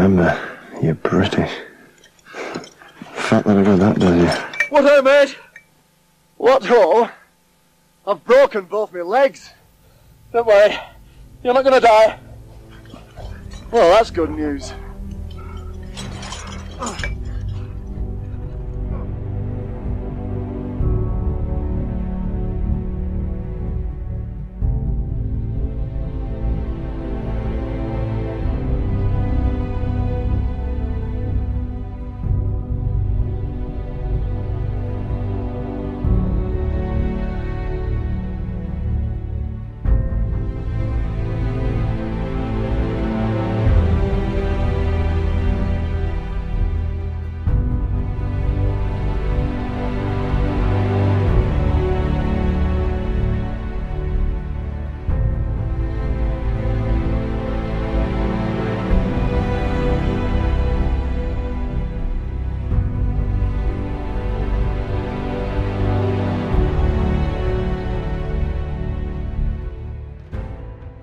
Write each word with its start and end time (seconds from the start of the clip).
remember, 0.00 0.58
you're 0.82 0.94
British. 0.94 1.52
That 3.28 3.46
I 3.46 3.62
got 3.62 3.78
that, 3.78 3.98
does 3.98 4.16
you? 4.16 4.66
What 4.70 4.84
ho, 4.84 5.02
mate? 5.02 5.36
What 6.38 6.64
ho? 6.64 7.10
I've 8.06 8.24
broken 8.24 8.64
both 8.64 8.94
my 8.94 9.02
legs. 9.02 9.50
Don't 10.32 10.46
worry, 10.46 10.74
you're 11.44 11.52
not 11.52 11.64
gonna 11.64 11.80
die. 11.80 12.18
Well, 13.70 13.90
that's 13.90 14.10
good 14.10 14.30
news. 14.30 14.72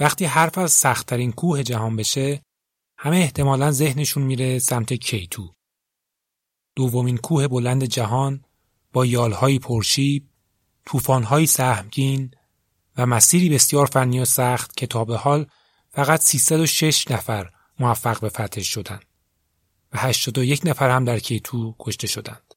وقتی 0.00 0.24
حرف 0.24 0.58
از 0.58 0.72
سختترین 0.72 1.32
کوه 1.32 1.62
جهان 1.62 1.96
بشه 1.96 2.42
همه 2.98 3.16
احتمالا 3.16 3.70
ذهنشون 3.70 4.22
میره 4.22 4.58
سمت 4.58 4.92
K2. 4.92 5.54
دومین 6.76 7.16
کوه 7.16 7.48
بلند 7.48 7.84
جهان 7.84 8.44
با 8.92 9.06
یالهایی 9.06 9.58
پرشیب، 9.58 10.28
طوفانهایی 10.86 11.46
سهمگین 11.46 12.30
و 12.96 13.06
مسیری 13.06 13.48
بسیار 13.48 13.86
فنی 13.86 14.20
و 14.20 14.24
سخت 14.24 14.76
که 14.76 14.86
تا 14.86 15.04
به 15.04 15.16
حال 15.16 15.46
فقط 15.90 16.20
306 16.20 17.10
نفر 17.10 17.50
موفق 17.78 18.20
به 18.20 18.28
فتحش 18.28 18.60
شدند 18.60 19.04
و 19.92 19.98
81 19.98 20.66
نفر 20.66 20.90
هم 20.90 21.04
در 21.04 21.18
K2 21.18 21.74
کشته 21.78 22.06
شدند. 22.06 22.54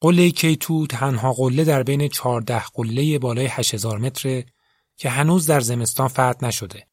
قله 0.00 0.30
K2 0.30 0.86
تنها 0.86 1.32
قله 1.32 1.64
در 1.64 1.82
بین 1.82 2.08
14 2.08 2.62
قله 2.74 3.18
بالای 3.18 3.46
8000 3.46 3.98
متر 3.98 4.44
که 5.02 5.10
هنوز 5.10 5.46
در 5.46 5.60
زمستان 5.60 6.08
فتح 6.08 6.44
نشده. 6.44 6.88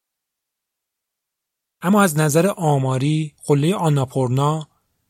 اما 1.82 2.04
از 2.04 2.18
نظر 2.18 2.48
آماری 2.48 3.36
قله 3.46 3.76
آناپورنا 3.76 4.70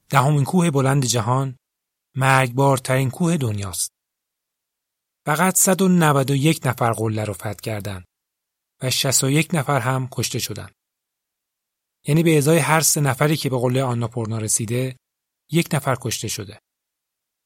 دهمین 0.10 0.44
کوه 0.44 0.72
بلند 0.72 1.06
جهان 1.06 1.58
مرگبارترین 2.16 3.10
کوه 3.10 3.38
دنیاست. 3.38 3.92
فقط 5.26 5.56
191 5.56 6.68
نفر 6.68 6.92
قله 6.92 7.24
رو 7.24 7.34
فتح 7.34 7.54
کردند 7.54 8.06
و 8.82 8.90
61 8.90 9.50
نفر 9.54 9.80
هم 9.80 10.08
کشته 10.12 10.40
شدند. 10.40 10.74
یعنی 12.08 12.24
به 12.24 12.38
ازای 12.38 12.58
هر 12.58 12.82
سه 12.82 13.02
نفری 13.02 13.38
که 13.38 13.50
به 13.50 13.60
قله 13.60 13.84
آناپورنا 13.84 14.38
رسیده 14.38 14.98
یک 15.52 15.70
نفر 15.74 15.98
کشته 16.02 16.28
شده 16.28 16.60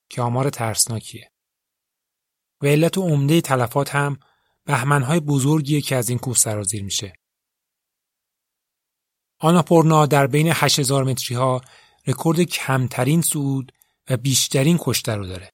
که 0.09 0.21
آمار 0.21 0.49
ترسناکیه. 0.49 1.31
و 2.61 2.65
علت 2.65 2.97
عمده 2.97 3.41
تلفات 3.41 3.95
هم 3.95 4.19
بهمنهای 4.65 5.19
بزرگیه 5.19 5.81
که 5.81 5.95
از 5.95 6.09
این 6.09 6.19
کوه 6.19 6.35
سرازیر 6.35 6.83
میشه. 6.83 7.13
آناپورنا 9.39 10.05
در 10.05 10.27
بین 10.27 10.47
8000 10.47 11.03
متری 11.03 11.37
ها 11.37 11.61
رکورد 12.07 12.41
کمترین 12.41 13.21
صعود 13.21 13.71
و 14.09 14.17
بیشترین 14.17 14.77
کشته 14.81 15.15
رو 15.15 15.27
داره. 15.27 15.51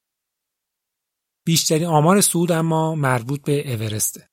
بیشترین 1.44 1.86
آمار 1.86 2.20
صعود 2.20 2.52
اما 2.52 2.94
مربوط 2.94 3.42
به 3.42 3.72
اورسته. 3.72 4.30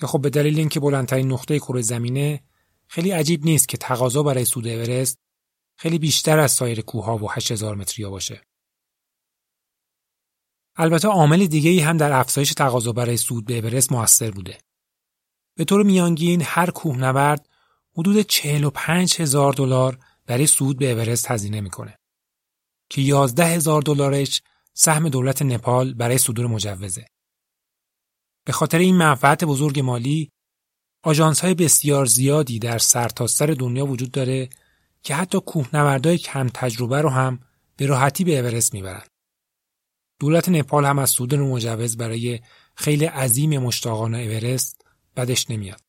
که 0.00 0.06
خب 0.06 0.20
به 0.20 0.30
دلیل 0.30 0.58
اینکه 0.58 0.80
بلندترین 0.80 1.32
نقطه 1.32 1.58
کره 1.58 1.82
زمینه 1.82 2.44
خیلی 2.88 3.10
عجیب 3.10 3.44
نیست 3.44 3.68
که 3.68 3.76
تقاضا 3.76 4.22
برای 4.22 4.44
صعود 4.44 4.66
اورست 4.68 5.18
خیلی 5.76 5.98
بیشتر 5.98 6.38
از 6.38 6.52
سایر 6.52 6.80
کوهها 6.80 7.16
و 7.16 7.30
8000 7.30 7.74
متری 7.74 8.04
ها 8.04 8.10
باشه. 8.10 8.42
البته 10.76 11.08
عامل 11.08 11.46
دیگه 11.46 11.70
ای 11.70 11.80
هم 11.80 11.96
در 11.96 12.12
افزایش 12.12 12.52
تقاضا 12.52 12.92
برای 12.92 13.16
صعود 13.16 13.44
به 13.44 13.58
اورست 13.58 13.92
موثر 13.92 14.30
بوده. 14.30 14.58
به 15.56 15.64
طور 15.64 15.82
میانگین 15.82 16.42
هر 16.44 16.70
کوهنورد 16.70 17.48
حدود 17.96 18.20
45 18.20 19.20
هزار 19.20 19.52
دلار 19.52 19.98
برای 20.26 20.46
صعود 20.46 20.78
به 20.78 20.90
اورست 20.90 21.30
هزینه 21.30 21.60
می‌کنه 21.60 21.98
که 22.90 23.02
11 23.02 23.44
هزار 23.44 23.82
دلارش 23.82 24.42
سهم 24.74 25.08
دولت 25.08 25.42
نپال 25.42 25.94
برای 25.94 26.18
صدور 26.18 26.46
مجوزه. 26.46 27.06
به 28.44 28.52
خاطر 28.52 28.78
این 28.78 28.96
منفعت 28.96 29.44
بزرگ 29.44 29.80
مالی 29.80 30.30
آژانس 31.02 31.40
های 31.40 31.54
بسیار 31.54 32.06
زیادی 32.06 32.58
در 32.58 32.78
سرتاسر 32.78 33.46
سر 33.46 33.52
دنیا 33.52 33.86
وجود 33.86 34.10
داره 34.10 34.48
که 35.02 35.14
حتی 35.14 35.40
کوهنوردای 35.40 36.18
کم 36.18 36.48
تجربه 36.54 37.00
رو 37.00 37.08
هم 37.08 37.40
به 37.76 37.86
راحتی 37.86 38.24
به 38.24 38.38
اورست 38.38 38.74
می‌برن. 38.74 39.02
دولت 40.20 40.48
نپال 40.48 40.84
هم 40.84 40.98
از 40.98 41.10
صدور 41.10 41.38
مجوز 41.38 41.96
برای 41.96 42.40
خیلی 42.74 43.04
عظیم 43.04 43.58
مشتاقان 43.58 44.14
اورست 44.14 44.84
بدش 45.16 45.50
نمیاد. 45.50 45.80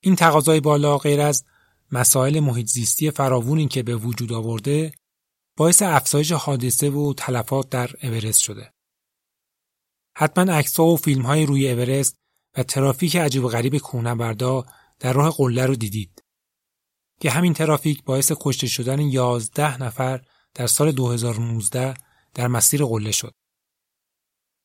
این 0.00 0.16
تقاضای 0.16 0.60
بالا 0.60 0.98
غیر 0.98 1.20
از 1.20 1.44
مسائل 1.92 2.40
محیط 2.40 2.66
زیستی 2.66 3.10
فراوونی 3.10 3.68
که 3.68 3.82
به 3.82 3.96
وجود 3.96 4.32
آورده 4.32 4.92
باعث 5.56 5.82
افزایش 5.82 6.32
حادثه 6.32 6.90
و 6.90 7.14
تلفات 7.14 7.68
در 7.68 7.90
اورست 8.02 8.40
شده. 8.40 8.72
حتما 10.16 10.52
عکس‌ها 10.52 10.86
و 10.86 10.96
فیلم‌های 10.96 11.46
روی 11.46 11.70
اورست 11.70 12.16
و 12.56 12.62
ترافیک 12.62 13.16
عجیب 13.16 13.44
و 13.44 13.48
غریب 13.48 13.78
کوهنوردا 13.78 14.64
در 15.00 15.12
راه 15.12 15.34
قله 15.36 15.66
رو 15.66 15.74
دیدید 15.74 16.24
که 17.20 17.30
همین 17.30 17.52
ترافیک 17.52 18.04
باعث 18.04 18.32
کشته 18.40 18.66
شدن 18.66 19.00
11 19.00 19.82
نفر 19.82 20.24
در 20.54 20.66
سال 20.66 20.92
2019 20.92 21.94
در 22.34 22.48
مسیر 22.48 22.84
قله 22.84 23.12
شد. 23.12 23.34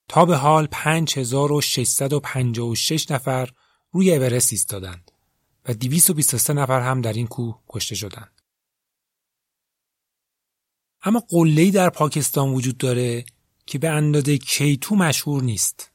تا 0.08 0.26
به 0.26 0.38
حال 0.38 0.68
5656 0.72 3.12
نفر 3.12 3.50
روی 3.92 4.16
اورست 4.16 4.54
ایستادند 4.54 5.12
و 5.66 5.74
223 5.74 6.54
نفر 6.54 6.82
هم 6.82 7.02
در 7.02 7.14
این 7.14 7.28
کوه 7.28 7.62
کشته 7.70 7.96
شدند. 7.96 8.42
اما 11.02 11.24
قله‌ای 11.30 11.72
در 11.72 11.90
پاکستان 11.90 12.50
وجود 12.50 12.78
داره 12.78 13.26
که 13.66 13.80
به 13.80 13.90
اندازه 13.90 14.38
کیتو 14.38 14.96
مشهور 14.96 15.44
نیست. 15.44 15.92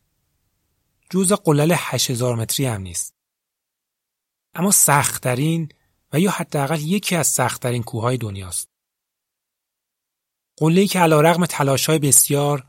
جز 1.11 1.33
قلل 1.33 1.75
8000 1.79 2.37
متری 2.37 2.67
هم 2.67 2.81
نیست. 2.81 3.15
اما 4.55 4.71
سختترین 4.71 5.69
و 6.13 6.21
یا 6.21 6.31
حداقل 6.31 6.81
یکی 6.81 7.17
از 7.17 7.27
سختترین 7.27 7.83
کوههای 7.83 8.17
دنیاست. 8.17 8.74
قله‌ای 10.57 10.87
که 10.87 10.99
علیرغم 10.99 11.47
تلاش‌های 11.47 11.99
بسیار 11.99 12.67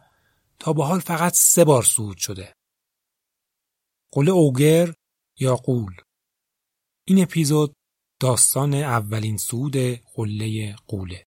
تا 0.60 0.74
به 0.74 0.86
حال 0.86 1.00
فقط 1.00 1.34
سه 1.34 1.64
بار 1.64 1.84
صعود 1.84 2.18
شده. 2.18 2.54
قله 4.12 4.32
اوگر 4.32 4.94
یا 5.40 5.56
قول 5.56 5.96
این 7.08 7.24
اپیزود 7.24 7.74
داستان 8.20 8.74
اولین 8.74 9.38
صعود 9.38 9.76
قله 10.16 10.76
قوله. 10.88 11.26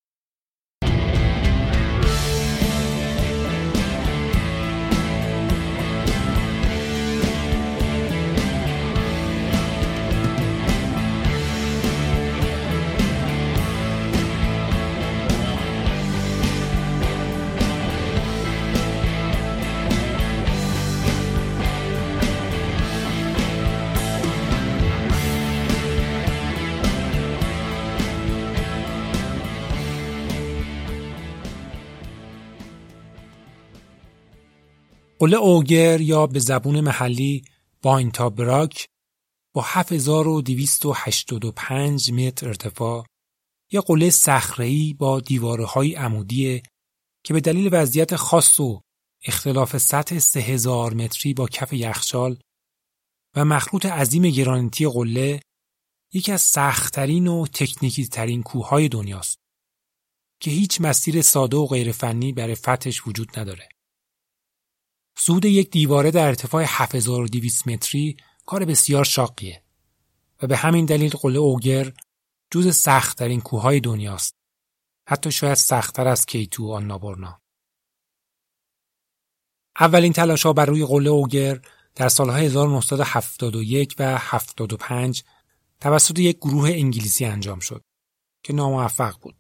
قله 35.19 35.37
اوگر 35.37 36.01
یا 36.01 36.27
به 36.27 36.39
زبون 36.39 36.81
محلی 36.81 37.45
باینتا 37.83 38.31
براک 38.31 38.87
با 39.55 39.63
7285 39.65 42.13
متر 42.13 42.49
ارتفاع 42.49 43.07
یا 43.73 43.81
قله 43.81 44.11
صخره‌ای 44.11 44.95
با 44.95 45.21
دیوارهای 45.21 45.95
عمودی 45.95 46.63
که 47.25 47.35
به 47.35 47.41
دلیل 47.41 47.69
وضعیت 47.73 48.17
خاص 48.17 48.61
و 48.61 48.81
اختلاف 49.25 49.79
سطح 49.79 50.19
3000 50.19 50.95
متری 50.95 51.35
با 51.35 51.47
کف 51.47 51.73
یخچال 51.73 52.39
و 53.37 53.45
مخروط 53.45 53.87
عظیم 53.87 54.23
گرانیتی 54.23 54.89
قله 54.89 55.41
یکی 56.13 56.33
از 56.33 56.43
سختترین 56.43 57.27
و 57.27 57.47
تکنیکی 57.47 58.07
ترین 58.07 58.43
کوههای 58.43 58.89
دنیاست 58.89 59.39
که 60.41 60.51
هیچ 60.51 60.81
مسیر 60.81 61.23
ساده 61.23 61.57
و 61.57 61.67
غیرفنی 61.67 62.33
برای 62.33 62.55
فتحش 62.55 63.07
وجود 63.07 63.39
نداره. 63.39 63.69
صعود 65.21 65.45
یک 65.45 65.71
دیواره 65.71 66.11
در 66.11 66.27
ارتفاع 66.27 66.65
7200 66.67 67.69
متری 67.69 68.17
کار 68.47 68.65
بسیار 68.65 69.05
شاقیه 69.05 69.63
و 70.43 70.47
به 70.47 70.57
همین 70.57 70.85
دلیل 70.85 71.11
قله 71.11 71.39
اوگر 71.39 71.93
جز 72.51 72.77
سختترین 72.77 73.41
کوههای 73.41 73.81
دنیاست. 73.81 74.35
حتی 75.09 75.33
شاید 75.33 75.55
سختتر 75.55 76.09
از 76.09 76.27
کیتو 76.27 76.67
و 76.67 76.73
آنابورنا. 76.73 77.41
اولین 79.81 80.13
تلاش 80.13 80.47
ها 80.47 80.53
بر 80.53 80.67
روی 80.67 80.87
قله 80.87 81.11
اوگر 81.11 81.61
در 81.95 82.09
سالهای 82.09 82.47
1971 82.47 83.95
و 83.99 84.19
75 84.19 85.25
توسط 85.81 86.19
یک 86.19 86.37
گروه 86.37 86.69
انگلیسی 86.71 87.25
انجام 87.25 87.59
شد 87.59 87.85
که 88.43 88.53
ناموفق 88.53 89.21
بود. 89.21 89.37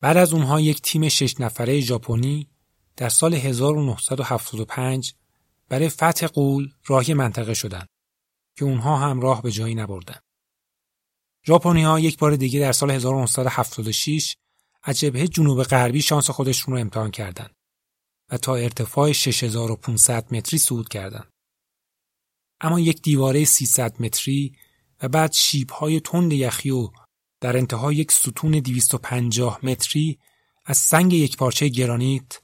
بعد 0.00 0.16
از 0.16 0.32
اونها 0.32 0.60
یک 0.60 0.82
تیم 0.82 1.08
شش 1.08 1.40
نفره 1.40 1.80
ژاپنی 1.80 2.50
در 3.00 3.08
سال 3.08 3.34
1975 3.34 5.14
برای 5.68 5.88
فتح 5.88 6.26
قول 6.26 6.72
راهی 6.86 7.14
منطقه 7.14 7.54
شدند 7.54 7.88
که 8.56 8.64
اونها 8.64 8.96
هم 8.96 9.20
راه 9.20 9.42
به 9.42 9.50
جایی 9.50 9.74
نبردند. 9.74 10.22
ژاپنی 11.46 11.82
ها 11.82 12.00
یک 12.00 12.18
بار 12.18 12.36
دیگه 12.36 12.60
در 12.60 12.72
سال 12.72 12.90
1976 12.90 14.36
از 14.82 15.00
جبهه 15.00 15.28
جنوب 15.28 15.62
غربی 15.62 16.02
شانس 16.02 16.30
خودشون 16.30 16.74
رو 16.74 16.80
امتحان 16.80 17.10
کردند 17.10 17.54
و 18.30 18.36
تا 18.36 18.56
ارتفاع 18.56 19.12
6500 19.12 20.34
متری 20.34 20.58
صعود 20.58 20.88
کردند. 20.88 21.30
اما 22.60 22.80
یک 22.80 23.02
دیواره 23.02 23.44
300 23.44 24.02
متری 24.02 24.56
و 25.02 25.08
بعد 25.08 25.34
های 25.70 26.00
تند 26.00 26.32
یخی 26.32 26.70
و 26.70 26.88
در 27.40 27.56
انتها 27.56 27.92
یک 27.92 28.12
ستون 28.12 28.52
250 28.52 29.60
متری 29.62 30.18
از 30.66 30.76
سنگ 30.76 31.12
یک 31.12 31.36
پارچه 31.36 31.68
گرانیت 31.68 32.40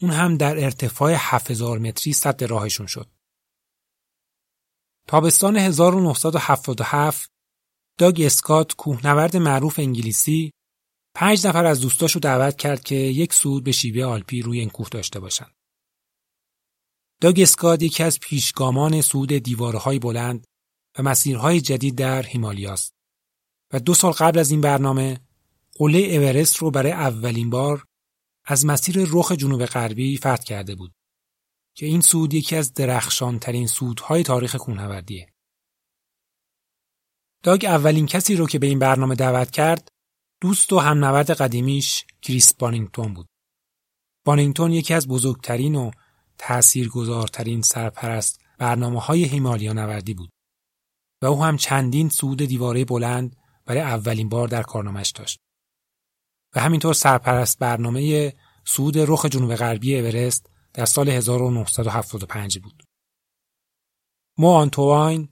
اون 0.00 0.10
هم 0.10 0.36
در 0.36 0.64
ارتفاع 0.64 1.12
7000 1.16 1.78
متری 1.78 2.12
صد 2.12 2.44
راهشون 2.44 2.86
شد. 2.86 3.10
تابستان 5.08 5.56
1977 5.56 7.30
داگ 7.98 8.22
اسکات 8.26 8.74
کوهنورد 8.74 9.36
معروف 9.36 9.78
انگلیسی 9.78 10.52
پنج 11.14 11.46
نفر 11.46 11.66
از 11.66 11.80
دوستاش 11.80 12.12
رو 12.12 12.20
دعوت 12.20 12.56
کرد 12.56 12.84
که 12.84 12.94
یک 12.94 13.32
سود 13.32 13.64
به 13.64 13.72
شیوه 13.72 14.04
آلپی 14.04 14.42
روی 14.42 14.60
این 14.60 14.70
کوه 14.70 14.88
داشته 14.88 15.20
باشند. 15.20 15.54
داگ 17.20 17.40
اسکات 17.40 17.82
یکی 17.82 18.02
از 18.02 18.20
پیشگامان 18.20 19.00
سود 19.00 19.32
دیوارهای 19.32 19.98
بلند 19.98 20.46
و 20.98 21.02
مسیرهای 21.02 21.60
جدید 21.60 21.94
در 21.94 22.22
هیمالیاست 22.22 22.94
و 23.72 23.80
دو 23.80 23.94
سال 23.94 24.12
قبل 24.12 24.38
از 24.38 24.50
این 24.50 24.60
برنامه 24.60 25.20
قله 25.74 25.98
اورست 25.98 26.56
رو 26.56 26.70
برای 26.70 26.92
اولین 26.92 27.50
بار 27.50 27.84
از 28.50 28.66
مسیر 28.66 29.06
رخ 29.10 29.32
جنوب 29.32 29.66
غربی 29.66 30.16
فتح 30.16 30.42
کرده 30.42 30.74
بود 30.74 30.94
که 31.74 31.86
این 31.86 32.00
سود 32.00 32.34
یکی 32.34 32.56
از 32.56 32.72
درخشانترین 32.72 33.66
سودهای 33.66 34.22
تاریخ 34.22 34.56
کوهنوردیه. 34.56 35.32
داگ 37.42 37.64
اولین 37.64 38.06
کسی 38.06 38.36
رو 38.36 38.46
که 38.46 38.58
به 38.58 38.66
این 38.66 38.78
برنامه 38.78 39.14
دعوت 39.14 39.50
کرد 39.50 39.88
دوست 40.40 40.72
و 40.72 40.78
همنورد 40.78 41.30
قدیمیش 41.30 42.04
کریس 42.22 42.54
بانینگتون 42.54 43.14
بود. 43.14 43.26
بانینگتون 44.24 44.72
یکی 44.72 44.94
از 44.94 45.08
بزرگترین 45.08 45.74
و 45.74 45.90
تأثیرگذارترین 46.38 47.62
سرپرست 47.62 48.40
برنامه 48.58 49.00
های 49.00 49.24
هیمالیا 49.24 49.72
نوردی 49.72 50.14
بود 50.14 50.30
و 51.22 51.26
او 51.26 51.44
هم 51.44 51.56
چندین 51.56 52.08
سود 52.08 52.42
دیواره 52.42 52.84
بلند 52.84 53.36
برای 53.64 53.80
اولین 53.80 54.28
بار 54.28 54.48
در 54.48 54.62
کارنامش 54.62 55.10
داشت. 55.10 55.40
و 56.54 56.60
همینطور 56.60 56.94
سرپرست 56.94 57.58
برنامه 57.58 58.32
سود 58.64 58.98
رخ 58.98 59.26
جنوب 59.26 59.54
غربی 59.54 59.98
اورست 59.98 60.50
در 60.72 60.84
سال 60.84 61.08
1975 61.08 62.58
بود. 62.58 62.82
مو 64.38 64.48
آنتواین، 64.48 65.28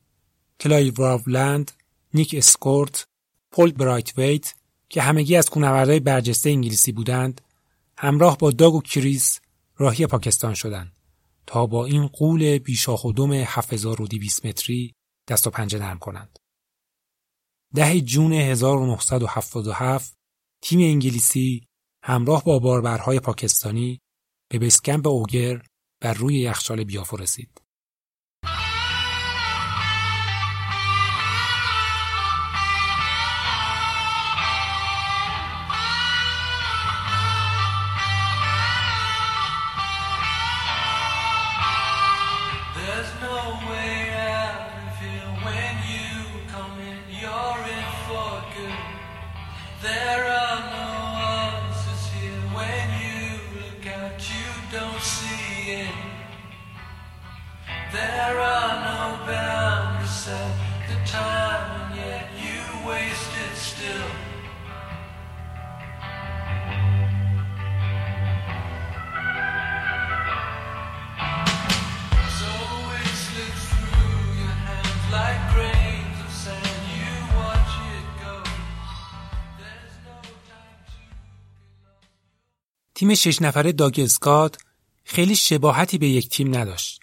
کلای 0.61 0.93
راولند، 0.97 1.73
نیک 2.15 2.35
اسکورت، 2.39 3.07
پول 3.51 3.73
برایت 3.73 4.55
که 4.89 5.03
همگی 5.03 5.37
از 5.37 5.51
کونوردهای 5.51 6.01
برجسته 6.01 6.51
انگلیسی 6.51 6.93
بودند، 6.93 7.41
همراه 7.99 8.39
با 8.39 8.51
داگ 8.51 8.75
و 8.75 8.81
کریس 8.81 9.41
راهی 9.77 10.07
پاکستان 10.07 10.55
شدند 10.55 10.97
تا 11.47 11.67
با 11.67 11.87
این 11.87 12.07
قول 12.07 12.59
بیشاخ 12.59 13.05
و 13.05 13.13
دم 13.13 13.33
7200 13.33 14.47
متری 14.47 14.95
دست 15.29 15.47
و 15.47 15.51
پنجه 15.51 15.79
نرم 15.79 15.99
کنند. 15.99 16.39
ده 17.75 18.01
جون 18.01 18.33
1977 18.33 20.17
تیم 20.63 20.81
انگلیسی 20.81 21.69
همراه 22.03 22.45
با 22.45 22.59
باربرهای 22.59 23.21
پاکستانی 23.21 24.01
به 24.49 24.59
بسکمپ 24.59 25.07
اوگر 25.07 25.63
بر 26.01 26.15
روی 26.15 26.39
یخچال 26.39 26.85
بیافو 26.85 27.17
رسید. 27.17 27.66
تیم 82.97 83.15
شش 83.15 83.43
نفره 83.43 83.73
داگزگاد 83.73 84.57
خیلی 85.05 85.37
شباهتی 85.37 85.99
به 85.99 86.09
یک 86.09 86.29
تیم 86.29 86.57
نداشت 86.57 87.01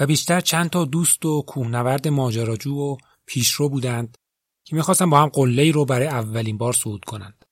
و 0.00 0.06
بیشتر 0.06 0.40
چند 0.40 0.70
تا 0.70 0.84
دوست 0.84 1.24
و 1.24 1.42
کوهنورد 1.42 2.08
ماجراجو 2.08 2.74
و 2.74 2.96
پیشرو 3.26 3.68
بودند 3.68 4.18
که 4.64 4.76
می‌خواستن 4.76 5.10
با 5.10 5.22
هم 5.22 5.28
قله 5.28 5.70
رو 5.70 5.84
برای 5.84 6.06
اولین 6.06 6.58
بار 6.58 6.72
صعود 6.72 7.04
کنند. 7.04 7.44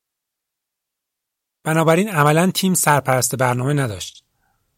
بنابراین 1.65 2.09
عملا 2.09 2.51
تیم 2.51 2.75
سرپرست 2.75 3.35
برنامه 3.35 3.73
نداشت 3.73 4.25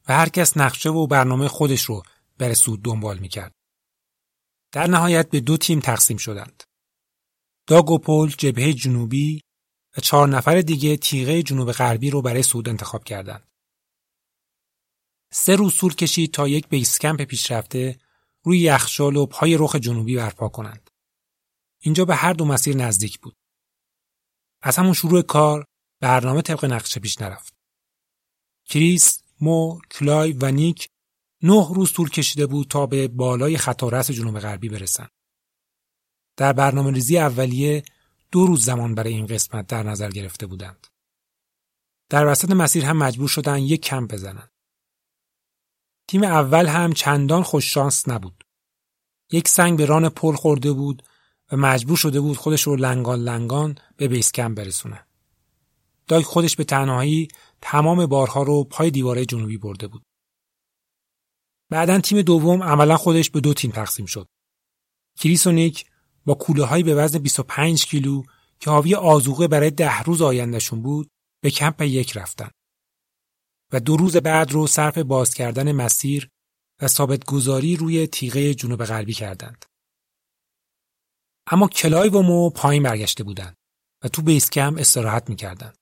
و 0.09 0.13
هر 0.13 0.29
کس 0.29 0.57
نقشه 0.57 0.91
و 0.91 1.07
برنامه 1.07 1.49
خودش 1.49 1.83
رو 1.83 2.03
برای 2.39 2.55
سود 2.55 2.83
دنبال 2.83 3.19
می‌کرد. 3.19 3.53
در 4.73 4.87
نهایت 4.87 5.31
به 5.31 5.41
دو 5.41 5.57
تیم 5.57 5.81
تقسیم 5.81 6.17
شدند. 6.17 6.63
داگ 7.67 7.91
و 7.91 7.99
پول 7.99 8.31
جبهه 8.39 8.73
جنوبی 8.73 9.41
و 9.97 10.01
چهار 10.01 10.29
نفر 10.29 10.61
دیگه 10.61 10.97
تیغه 10.97 11.43
جنوب 11.43 11.73
غربی 11.73 12.11
رو 12.11 12.23
برای 12.23 12.43
سود 12.43 12.69
انتخاب 12.69 13.05
کردند. 13.05 13.49
سه 15.33 15.57
روز 15.57 15.77
طول 15.77 15.95
کشید 15.95 16.35
تا 16.35 16.49
یک 16.49 16.69
بیس 16.69 16.99
کمپ 16.99 17.23
پیشرفته 17.23 18.01
روی 18.43 18.59
یخچال 18.59 19.17
و 19.17 19.27
پای 19.27 19.57
رخ 19.57 19.77
جنوبی 19.77 20.17
برپا 20.17 20.49
کنند. 20.49 20.91
اینجا 21.79 22.05
به 22.05 22.15
هر 22.15 22.33
دو 22.33 22.45
مسیر 22.45 22.77
نزدیک 22.77 23.19
بود. 23.19 23.37
از 24.63 24.77
همون 24.77 24.93
شروع 24.93 25.23
کار 25.23 25.67
برنامه 26.01 26.43
طبق 26.43 26.65
نقشه 26.65 27.01
پیش 27.01 27.21
نرفت. 27.21 27.55
کریس، 28.65 29.23
مو، 29.41 29.81
کلای 29.91 30.33
و 30.33 30.51
نیک 30.51 30.89
نه 31.43 31.69
روز 31.75 31.93
طول 31.93 32.11
کشیده 32.11 32.47
بود 32.47 32.69
تا 32.69 32.87
به 32.87 33.09
بالای 33.09 33.59
خطارس 33.59 34.11
جنوب 34.11 34.39
غربی 34.39 34.69
برسند. 34.69 35.11
در 36.37 36.53
برنامه 36.53 36.91
ریزی 36.91 37.19
اولیه 37.19 37.83
دو 38.33 38.47
روز 38.47 38.65
زمان 38.65 38.95
برای 38.95 39.12
این 39.15 39.27
قسمت 39.27 39.67
در 39.67 39.83
نظر 39.83 40.11
گرفته 40.11 40.47
بودند. 40.47 40.87
در 42.09 42.27
وسط 42.27 42.51
مسیر 42.51 42.85
هم 42.85 42.97
مجبور 42.97 43.29
شدن 43.29 43.59
یک 43.59 43.81
کمپ 43.83 44.12
بزنند. 44.12 44.51
تیم 46.09 46.23
اول 46.23 46.67
هم 46.67 46.93
چندان 46.93 47.43
خوششانس 47.43 48.09
نبود. 48.09 48.45
یک 49.33 49.49
سنگ 49.49 49.79
به 49.79 49.87
ران 49.87 50.09
پل 50.09 50.35
خورده 50.35 50.73
بود 50.73 51.03
و 51.53 51.57
مجبور 51.57 51.97
شده 51.97 52.21
بود 52.21 52.37
خودش 52.37 52.62
رو 52.62 52.77
لنگان 52.77 53.21
لنگان 53.21 53.79
به 53.97 54.09
بیسکم 54.09 54.55
برسونه. 54.55 55.07
داگ 56.09 56.25
خودش 56.25 56.57
به 56.57 56.65
تنهایی 56.65 57.29
تمام 57.61 58.07
بارها 58.07 58.43
رو 58.43 58.65
پای 58.65 58.91
دیواره 58.91 59.25
جنوبی 59.25 59.59
برده 59.59 59.89
بود. 59.89 60.03
بعدا 61.71 62.01
تیم 62.01 62.23
دوم 62.23 62.62
عملا 62.62 62.97
خودش 62.97 63.31
به 63.31 63.41
دو 63.41 63.55
تیم 63.55 63.71
تقسیم 63.71 64.07
شد. 64.07 64.29
کریس 65.19 65.47
و 65.47 65.53
نیک 65.53 65.92
با 66.25 66.35
کوله 66.35 66.64
هایی 66.64 66.83
به 66.83 66.95
وزن 66.95 67.19
25 67.19 67.87
کیلو 67.87 68.23
که 68.61 68.71
حاوی 68.71 68.95
آزوقه 68.95 69.49
برای 69.49 69.71
ده 69.71 70.02
روز 70.02 70.23
آیندهشون 70.23 70.83
بود 70.83 71.11
به 71.43 71.50
کمپ 71.50 71.83
یک 71.83 72.17
رفتن. 72.17 72.50
و 73.73 73.81
دو 73.81 73.97
روز 73.97 74.17
بعد 74.17 74.52
رو 74.52 74.67
صرف 74.67 74.99
باز 74.99 75.35
کردن 75.35 75.73
مسیر 75.73 76.29
و 76.81 76.88
ثابت 76.88 77.25
گذاری 77.25 77.76
روی 77.76 78.07
تیغه 78.07 78.55
جنوب 78.55 78.85
غربی 78.85 79.12
کردند. 79.12 79.64
اما 81.47 81.69
کلای 81.69 82.09
و 82.09 82.23
مو 82.23 82.50
پایین 82.50 82.83
برگشته 82.83 83.25
بودند 83.25 83.57
و 84.05 84.09
تو 84.09 84.23
بیسکم 84.23 84.76
استراحت 84.79 85.31
می‌کردند. 85.31 85.76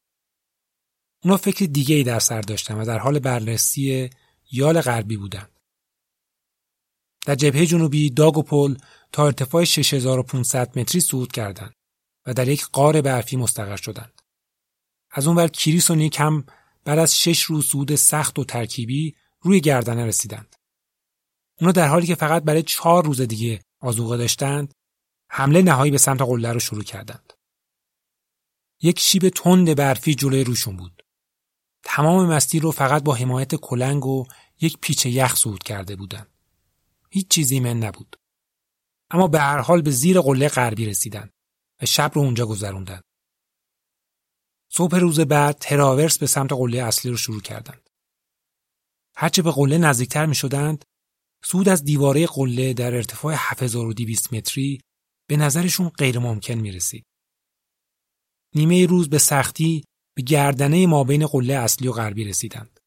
اونا 1.25 1.37
فکر 1.37 1.67
دیگه 1.67 1.95
ای 1.95 2.05
در 2.05 2.19
سر 2.19 2.41
داشتن 2.41 2.75
و 2.75 2.85
در 2.85 2.99
حال 2.99 3.19
بررسی 3.19 4.11
یال 4.51 4.81
غربی 4.81 5.17
بودند. 5.17 5.60
در 7.27 7.35
جبهه 7.35 7.67
جنوبی 7.67 8.11
داگ 8.11 8.39
و 8.39 8.43
پل 8.43 8.77
تا 9.13 9.27
ارتفاع 9.27 9.65
6500 9.65 10.79
متری 10.79 11.01
صعود 11.01 11.33
کردند 11.33 11.75
و 12.27 12.35
در 12.35 12.49
یک 12.49 12.67
قار 12.67 13.01
برفی 13.01 13.37
مستقر 13.37 13.77
شدند. 13.77 14.23
از 15.11 15.27
اونور 15.27 15.49
کریس 15.49 15.91
و 15.91 15.95
نیک 15.95 16.21
هم 16.21 16.47
بعد 16.85 16.99
از 16.99 17.19
شش 17.19 17.43
روز 17.43 17.67
صعود 17.67 17.95
سخت 17.95 18.39
و 18.39 18.45
ترکیبی 18.45 19.17
روی 19.41 19.61
گردنه 19.61 20.07
رسیدند. 20.07 20.57
اونا 21.61 21.73
در 21.73 21.89
حالی 21.89 22.07
که 22.07 22.15
فقط 22.15 22.43
برای 22.43 22.63
چهار 22.63 23.05
روز 23.05 23.21
دیگه 23.21 23.61
آزوقه 23.81 24.17
داشتند 24.17 24.75
حمله 25.29 25.63
نهایی 25.63 25.93
به 25.93 25.99
سمت 25.99 26.23
قله 26.23 26.53
رو 26.53 26.61
شروع 26.61 26.83
کردند. 26.83 27.33
یک 28.83 28.99
شیب 28.99 29.29
تند 29.29 29.75
برفی 29.77 30.15
جلوی 30.15 30.45
روشون 30.45 30.77
بود. 30.77 31.03
تمام 31.85 32.27
مسیر 32.27 32.63
رو 32.63 32.71
فقط 32.71 33.03
با 33.03 33.15
حمایت 33.15 33.55
کلنگ 33.55 34.07
و 34.07 34.25
یک 34.61 34.79
پیچ 34.81 35.07
یخ 35.07 35.37
صعود 35.37 35.63
کرده 35.63 35.97
بودند. 35.97 36.40
هیچ 37.13 37.29
چیزی 37.29 37.61
من 37.61 37.79
نبود. 37.79 38.17
اما 39.11 39.29
به 39.29 39.41
هر 39.41 39.59
حال 39.59 39.83
به 39.83 39.91
زیر 39.91 40.21
قله 40.21 40.49
غربی 40.49 40.87
رسیدند 40.87 41.33
و 41.83 41.87
شب 41.87 42.13
رو 42.15 42.23
اونجا 42.23 42.47
گذروندند. 42.47 43.05
صبح 44.73 44.97
روز 44.99 45.21
بعد 45.21 45.59
تراورس 45.59 46.19
به 46.19 46.27
سمت 46.27 46.53
قله 46.53 46.83
اصلی 46.83 47.11
رو 47.11 47.17
شروع 47.17 47.41
کردند. 47.41 47.91
هرچه 49.17 49.43
به 49.43 49.51
قله 49.51 49.79
نزدیکتر 49.79 50.27
می 50.27 50.35
شدند، 50.35 50.85
سود 51.45 51.69
از 51.69 51.85
دیواره 51.85 52.27
قله 52.27 52.75
در 52.75 52.95
ارتفاع 52.95 53.35
7200 53.37 54.33
متری 54.33 54.81
به 55.29 55.37
نظرشون 55.37 55.89
غیر 55.89 56.19
ممکن 56.19 56.55
می 56.55 56.73
رسید. 56.73 57.07
نیمه 58.55 58.87
روز 58.87 59.09
به 59.09 59.19
سختی 59.19 59.85
به 60.17 60.23
گردنه 60.23 60.87
ما 60.87 61.05
بین 61.05 61.27
قله 61.27 61.55
اصلی 61.55 61.89
و 61.89 61.93
غربی 61.93 62.25
رسیدند. 62.25 62.81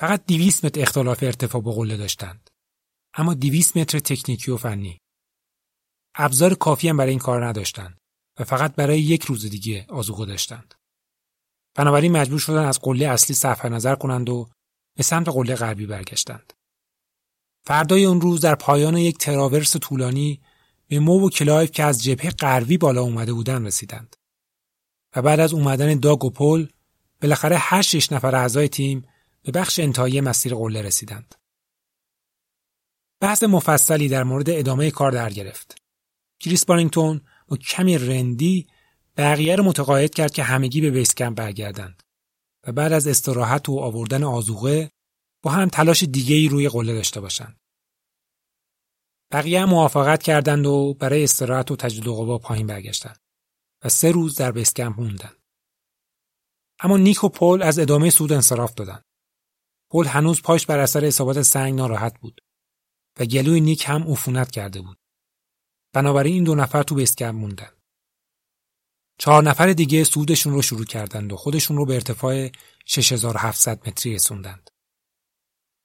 فقط 0.00 0.26
200 0.26 0.64
متر 0.64 0.80
اختلاف 0.80 1.22
ارتفاع 1.22 1.62
با 1.62 1.72
قله 1.72 1.96
داشتند. 1.96 2.49
اما 3.14 3.34
200 3.34 3.76
متر 3.76 3.98
تکنیکی 3.98 4.50
و 4.50 4.56
فنی. 4.56 4.98
ابزار 6.14 6.54
کافی 6.54 6.88
هم 6.88 6.96
برای 6.96 7.10
این 7.10 7.18
کار 7.18 7.46
نداشتند 7.46 7.98
و 8.38 8.44
فقط 8.44 8.74
برای 8.74 9.00
یک 9.00 9.22
روز 9.22 9.46
دیگه 9.46 9.86
آزوقه 9.88 10.26
داشتند. 10.26 10.74
بنابراین 11.74 12.12
مجبور 12.12 12.38
شدن 12.38 12.64
از 12.64 12.80
قله 12.80 13.08
اصلی 13.08 13.34
صرف 13.34 13.64
نظر 13.64 13.94
کنند 13.94 14.28
و 14.28 14.48
به 14.96 15.02
سمت 15.02 15.28
قله 15.28 15.54
غربی 15.54 15.86
برگشتند. 15.86 16.52
فردای 17.66 18.04
اون 18.04 18.20
روز 18.20 18.40
در 18.40 18.54
پایان 18.54 18.96
یک 18.96 19.18
traverse 19.18 19.76
طولانی 19.76 20.40
به 20.88 20.98
مو 20.98 21.26
و 21.26 21.30
کلایو 21.30 21.70
که 21.70 21.84
از 21.84 22.02
جبهه 22.02 22.30
غربی 22.30 22.78
بالا 22.78 23.02
اومده 23.02 23.32
بودند 23.32 23.66
رسیدند. 23.66 24.16
و 25.16 25.22
بعد 25.22 25.40
از 25.40 25.52
اومدن 25.52 25.98
داگ 25.98 26.24
و 26.24 26.30
پل 26.30 26.66
بالاخره 27.22 27.56
هر 27.56 27.82
شش 27.82 28.12
نفر 28.12 28.36
اعضای 28.36 28.68
تیم 28.68 29.08
به 29.42 29.52
بخش 29.52 29.78
انتهایی 29.78 30.20
مسیر 30.20 30.54
قله 30.54 30.82
رسیدند. 30.82 31.34
بحث 33.20 33.42
مفصلی 33.42 34.08
در 34.08 34.24
مورد 34.24 34.50
ادامه 34.50 34.90
کار 34.90 35.12
در 35.12 35.30
گرفت. 35.30 35.82
کریس 36.40 36.64
بانینگتون 36.64 37.20
با 37.48 37.56
کمی 37.56 37.98
رندی 37.98 38.66
بقیه 39.16 39.56
رو 39.56 39.64
متقاعد 39.64 40.14
کرد 40.14 40.32
که 40.32 40.42
همگی 40.42 40.80
به 40.80 40.90
base 40.90 41.12
camp 41.12 41.34
برگردند 41.34 42.02
و 42.66 42.72
بعد 42.72 42.92
از 42.92 43.06
استراحت 43.06 43.68
و 43.68 43.78
آوردن 43.78 44.24
آذوقه 44.24 44.90
با 45.42 45.50
هم 45.50 45.68
تلاش 45.68 46.02
دیگه 46.04 46.36
ای 46.36 46.48
روی 46.48 46.68
قله 46.68 46.94
داشته 46.94 47.20
باشند. 47.20 47.60
بقیه 49.32 49.64
موافقت 49.64 50.22
کردند 50.22 50.66
و 50.66 50.94
برای 50.94 51.24
استراحت 51.24 51.70
و 51.70 51.76
تجدید 51.76 52.04
قوا 52.04 52.38
پایین 52.38 52.66
برگشتند 52.66 53.18
و 53.84 53.88
سه 53.88 54.10
روز 54.10 54.36
در 54.36 54.52
بیسکم 54.52 54.88
موندند. 54.88 55.36
اما 56.80 56.96
نیک 56.96 57.24
و 57.24 57.28
پل 57.28 57.62
از 57.62 57.78
ادامه 57.78 58.10
سود 58.10 58.32
انصراف 58.32 58.74
دادند. 58.74 59.04
پل 59.90 60.06
هنوز 60.06 60.42
پاش 60.42 60.66
بر 60.66 60.78
اثر 60.78 61.04
اصابات 61.04 61.42
سنگ 61.42 61.74
ناراحت 61.74 62.18
بود 62.20 62.40
و 63.20 63.24
گلوی 63.24 63.60
نیک 63.60 63.84
هم 63.86 64.12
عفونت 64.12 64.50
کرده 64.50 64.80
بود. 64.80 64.98
بنابراین 65.92 66.34
این 66.34 66.44
دو 66.44 66.54
نفر 66.54 66.82
تو 66.82 66.94
بیسکم 66.94 67.30
موندن. 67.30 67.70
چهار 69.18 69.42
نفر 69.42 69.72
دیگه 69.72 70.04
سودشون 70.04 70.52
رو 70.52 70.62
شروع 70.62 70.84
کردند 70.84 71.32
و 71.32 71.36
خودشون 71.36 71.76
رو 71.76 71.86
به 71.86 71.94
ارتفاع 71.94 72.50
6700 72.86 73.88
متری 73.88 74.14
رسوندند. 74.14 74.70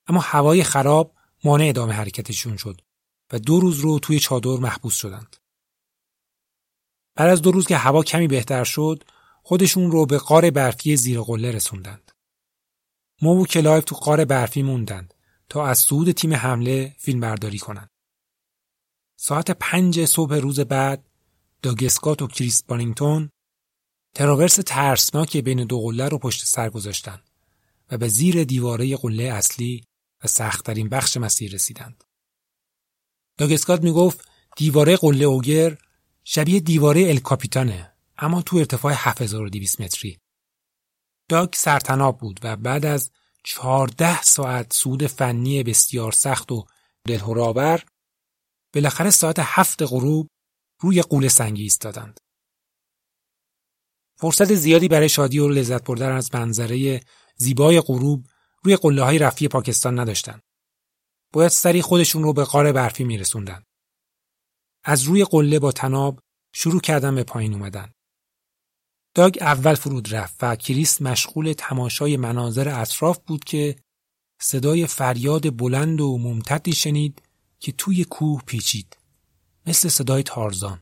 اما 0.06 0.20
هوای 0.20 0.64
خراب 0.64 1.14
مانع 1.44 1.68
ادامه 1.68 1.92
حرکتشون 1.92 2.56
شد 2.56 2.80
و 3.32 3.38
دو 3.38 3.60
روز 3.60 3.78
رو 3.80 3.98
توی 3.98 4.20
چادر 4.20 4.56
محبوس 4.56 4.94
شدند. 4.94 5.36
بعد 7.14 7.28
از 7.28 7.42
دو 7.42 7.50
روز 7.50 7.66
که 7.66 7.76
هوا 7.76 8.02
کمی 8.02 8.28
بهتر 8.28 8.64
شد 8.64 9.04
خودشون 9.42 9.90
رو 9.90 10.06
به 10.06 10.18
غار 10.18 10.50
برفی 10.50 10.96
زیر 10.96 11.20
قله 11.20 11.50
رسوندند. 11.50 12.12
مو 13.22 13.42
و 13.42 13.46
کلایو 13.46 13.84
تو 13.84 13.94
غار 13.94 14.24
برفی 14.24 14.62
موندند 14.62 15.14
تا 15.48 15.66
از 15.66 15.78
صعود 15.78 16.10
تیم 16.10 16.34
حمله 16.34 16.94
فیلم 16.98 17.20
برداری 17.20 17.58
کنند. 17.58 17.90
ساعت 19.18 19.50
پنج 19.50 20.04
صبح 20.04 20.34
روز 20.34 20.60
بعد 20.60 21.08
داگ 21.62 21.82
اسکات 21.82 22.22
و 22.22 22.26
کریس 22.26 22.62
بانینگتون 22.62 23.30
تراورس 24.14 24.54
ترسناک 24.66 25.36
بین 25.36 25.64
دو 25.64 25.80
قله 25.80 26.08
رو 26.08 26.18
پشت 26.18 26.44
سر 26.44 26.70
گذاشتند 26.70 27.30
و 27.90 27.98
به 27.98 28.08
زیر 28.08 28.44
دیواره 28.44 28.96
قله 28.96 29.24
اصلی 29.24 29.84
و 30.24 30.28
سختترین 30.28 30.88
بخش 30.88 31.16
مسیر 31.16 31.52
رسیدند. 31.52 32.04
داگسکات 33.38 33.82
می‌گفت 33.82 34.28
دیواره 34.56 34.96
قله 34.96 35.24
اوگر 35.24 35.78
شبیه 36.24 36.60
دیواره 36.60 37.08
الکاپیتانه 37.08 37.92
اما 38.18 38.42
تو 38.42 38.56
ارتفاع 38.56 38.92
7200 38.96 39.80
متری. 39.80 40.18
داگ 41.28 41.54
سرتناب 41.54 42.18
بود 42.18 42.40
و 42.42 42.56
بعد 42.56 42.86
از 42.86 43.10
14 43.46 44.22
ساعت 44.22 44.72
سود 44.72 45.06
فنی 45.06 45.62
بسیار 45.62 46.12
سخت 46.12 46.52
و 46.52 46.66
دلهرآور 47.08 47.84
بالاخره 48.74 49.10
ساعت 49.10 49.36
هفت 49.38 49.82
غروب 49.82 50.28
روی 50.80 51.02
قول 51.02 51.28
سنگی 51.28 51.62
ایستادند. 51.62 52.20
فرصت 54.18 54.54
زیادی 54.54 54.88
برای 54.88 55.08
شادی 55.08 55.38
و 55.38 55.48
لذت 55.48 55.84
بردن 55.84 56.12
از 56.12 56.34
منظره 56.34 57.00
زیبای 57.36 57.80
غروب 57.80 58.26
روی 58.62 58.76
قله 58.76 59.02
های 59.02 59.18
رفی 59.18 59.48
پاکستان 59.48 60.00
نداشتند. 60.00 60.42
باید 61.32 61.50
سری 61.50 61.82
خودشون 61.82 62.22
رو 62.22 62.32
به 62.32 62.44
قار 62.44 62.72
برفی 62.72 63.04
میرسوندن. 63.04 63.62
از 64.84 65.02
روی 65.02 65.24
قله 65.24 65.58
با 65.58 65.72
تناب 65.72 66.20
شروع 66.52 66.80
کردن 66.80 67.14
به 67.14 67.24
پایین 67.24 67.54
اومدن. 67.54 67.92
داگ 69.16 69.38
اول 69.40 69.74
فرود 69.74 70.14
رفت 70.14 70.36
و 70.42 70.56
کریس 70.56 71.02
مشغول 71.02 71.52
تماشای 71.52 72.16
مناظر 72.16 72.80
اطراف 72.80 73.18
بود 73.18 73.44
که 73.44 73.76
صدای 74.40 74.86
فریاد 74.86 75.56
بلند 75.56 76.00
و 76.00 76.18
ممتدی 76.18 76.72
شنید 76.72 77.22
که 77.60 77.72
توی 77.72 78.04
کوه 78.04 78.42
پیچید 78.46 78.96
مثل 79.66 79.88
صدای 79.88 80.22
تارزان. 80.22 80.80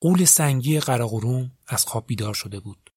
قول 0.00 0.24
سنگی 0.24 0.80
قراقروم 0.80 1.50
از 1.66 1.84
خواب 1.84 2.06
بیدار 2.06 2.34
شده 2.34 2.60
بود. 2.60 2.90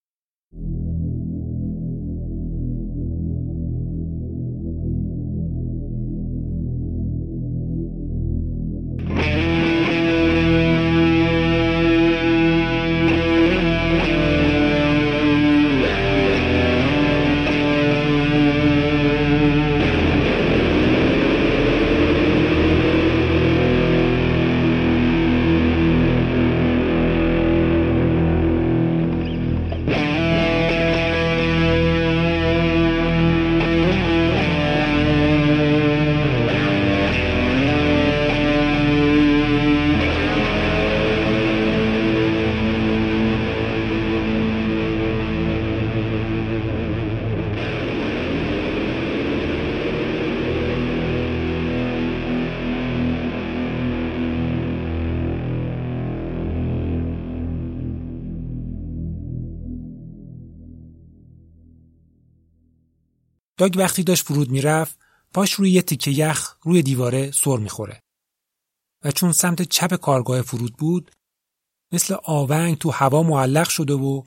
داگ 63.65 63.77
وقتی 63.77 64.03
داشت 64.03 64.25
فرود 64.25 64.49
می‌رفت 64.49 64.99
پاش 65.33 65.53
روی 65.53 65.71
یه 65.71 65.81
تیکه 65.81 66.11
یخ 66.11 66.57
روی 66.61 66.83
دیواره 66.83 67.31
سر 67.31 67.57
می‌خوره 67.57 68.03
و 69.03 69.11
چون 69.11 69.31
سمت 69.31 69.61
چپ 69.61 69.95
کارگاه 69.95 70.41
فرود 70.41 70.77
بود 70.77 71.11
مثل 71.91 72.15
آونگ 72.23 72.77
تو 72.77 72.91
هوا 72.91 73.23
معلق 73.23 73.69
شده 73.69 73.93
و 73.93 74.23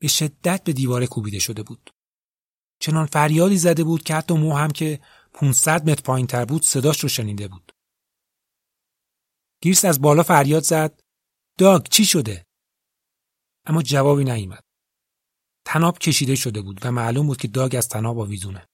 به 0.00 0.08
شدت 0.08 0.64
به 0.64 0.72
دیواره 0.72 1.06
کوبیده 1.06 1.38
شده 1.38 1.62
بود. 1.62 1.90
چنان 2.80 3.06
فریادی 3.06 3.56
زده 3.58 3.84
بود 3.84 4.02
که 4.02 4.14
حتی 4.14 4.34
مو 4.34 4.56
هم 4.56 4.70
که 4.70 5.00
500 5.32 5.90
متر 5.90 6.02
پایین 6.02 6.26
تر 6.26 6.44
بود 6.44 6.62
صداش 6.62 7.00
رو 7.00 7.08
شنیده 7.08 7.48
بود. 7.48 7.72
گیرس 9.62 9.84
از 9.84 10.00
بالا 10.00 10.22
فریاد 10.22 10.62
زد 10.62 11.00
داگ 11.58 11.82
چی 11.88 12.04
شده؟ 12.04 12.46
اما 13.66 13.82
جوابی 13.82 14.24
نیامد. 14.24 14.64
تناب 15.64 15.98
کشیده 15.98 16.34
شده 16.34 16.60
بود 16.62 16.80
و 16.82 16.92
معلوم 16.92 17.26
بود 17.26 17.36
که 17.36 17.48
داگ 17.48 17.74
از 17.76 17.88
تناب 17.88 18.18
آویزونه. 18.18 18.71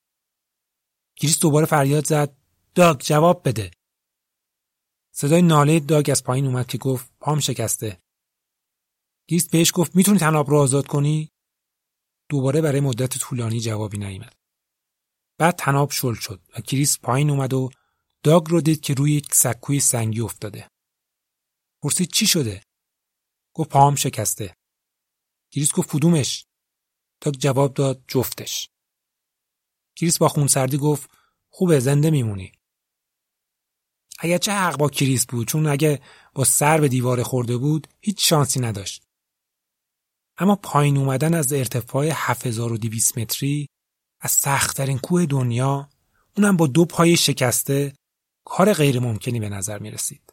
گیرس 1.18 1.40
دوباره 1.40 1.66
فریاد 1.66 2.06
زد 2.06 2.36
داگ 2.74 3.00
جواب 3.00 3.48
بده. 3.48 3.70
صدای 5.12 5.42
ناله 5.42 5.80
داگ 5.80 6.10
از 6.10 6.24
پایین 6.24 6.46
اومد 6.46 6.66
که 6.66 6.78
گفت 6.78 7.12
پام 7.20 7.40
شکسته. 7.40 8.02
گیرس 9.26 9.48
بهش 9.48 9.72
گفت 9.74 9.96
می‌تونی 9.96 10.18
تناب 10.18 10.50
رو 10.50 10.58
آزاد 10.58 10.86
کنی؟ 10.86 11.32
دوباره 12.28 12.60
برای 12.60 12.80
مدت 12.80 13.18
طولانی 13.18 13.60
جوابی 13.60 13.98
نیامد. 13.98 14.36
بعد 15.38 15.56
تناب 15.56 15.90
شل 15.90 16.14
شد 16.14 16.42
و 16.56 16.60
کریس 16.60 16.98
پایین 16.98 17.30
اومد 17.30 17.52
و 17.52 17.70
داگ 18.22 18.48
رو 18.50 18.60
دید 18.60 18.80
که 18.80 18.94
روی 18.94 19.12
یک 19.12 19.34
سکوی 19.34 19.80
سنگی 19.80 20.20
افتاده. 20.20 20.70
پرسید 21.82 22.10
چی 22.10 22.26
شده؟ 22.26 22.62
گفت 23.54 23.70
پاهم 23.70 23.94
شکسته. 23.94 24.56
کریس 25.50 25.72
گفت 25.72 25.90
کدومش؟ 25.90 26.46
داگ 27.20 27.34
جواب 27.34 27.74
داد 27.74 28.04
جفتش. 28.08 28.70
کریس 29.98 30.18
با 30.18 30.28
خونسردی 30.28 30.78
گفت 30.78 31.10
خوبه 31.48 31.80
زنده 31.80 32.10
میمونی. 32.10 32.52
چه 34.40 34.52
حق 34.52 34.76
با 34.76 34.88
کریس 34.88 35.26
بود 35.26 35.48
چون 35.48 35.66
اگه 35.66 36.02
با 36.34 36.44
سر 36.44 36.80
به 36.80 36.88
دیوار 36.88 37.22
خورده 37.22 37.56
بود 37.56 37.86
هیچ 38.00 38.28
شانسی 38.28 38.60
نداشت. 38.60 39.02
اما 40.38 40.56
پایین 40.56 40.96
اومدن 40.96 41.34
از 41.34 41.52
ارتفاع 41.52 42.08
7200 42.12 43.18
متری 43.18 43.68
از 44.20 44.30
سختترین 44.30 44.98
کوه 44.98 45.26
دنیا 45.26 45.88
اونم 46.36 46.56
با 46.56 46.66
دو 46.66 46.84
پای 46.84 47.16
شکسته 47.16 47.92
کار 48.44 48.72
غیر 48.72 49.00
ممکنی 49.00 49.40
به 49.40 49.48
نظر 49.48 49.78
می 49.78 49.90
رسید. 49.90 50.32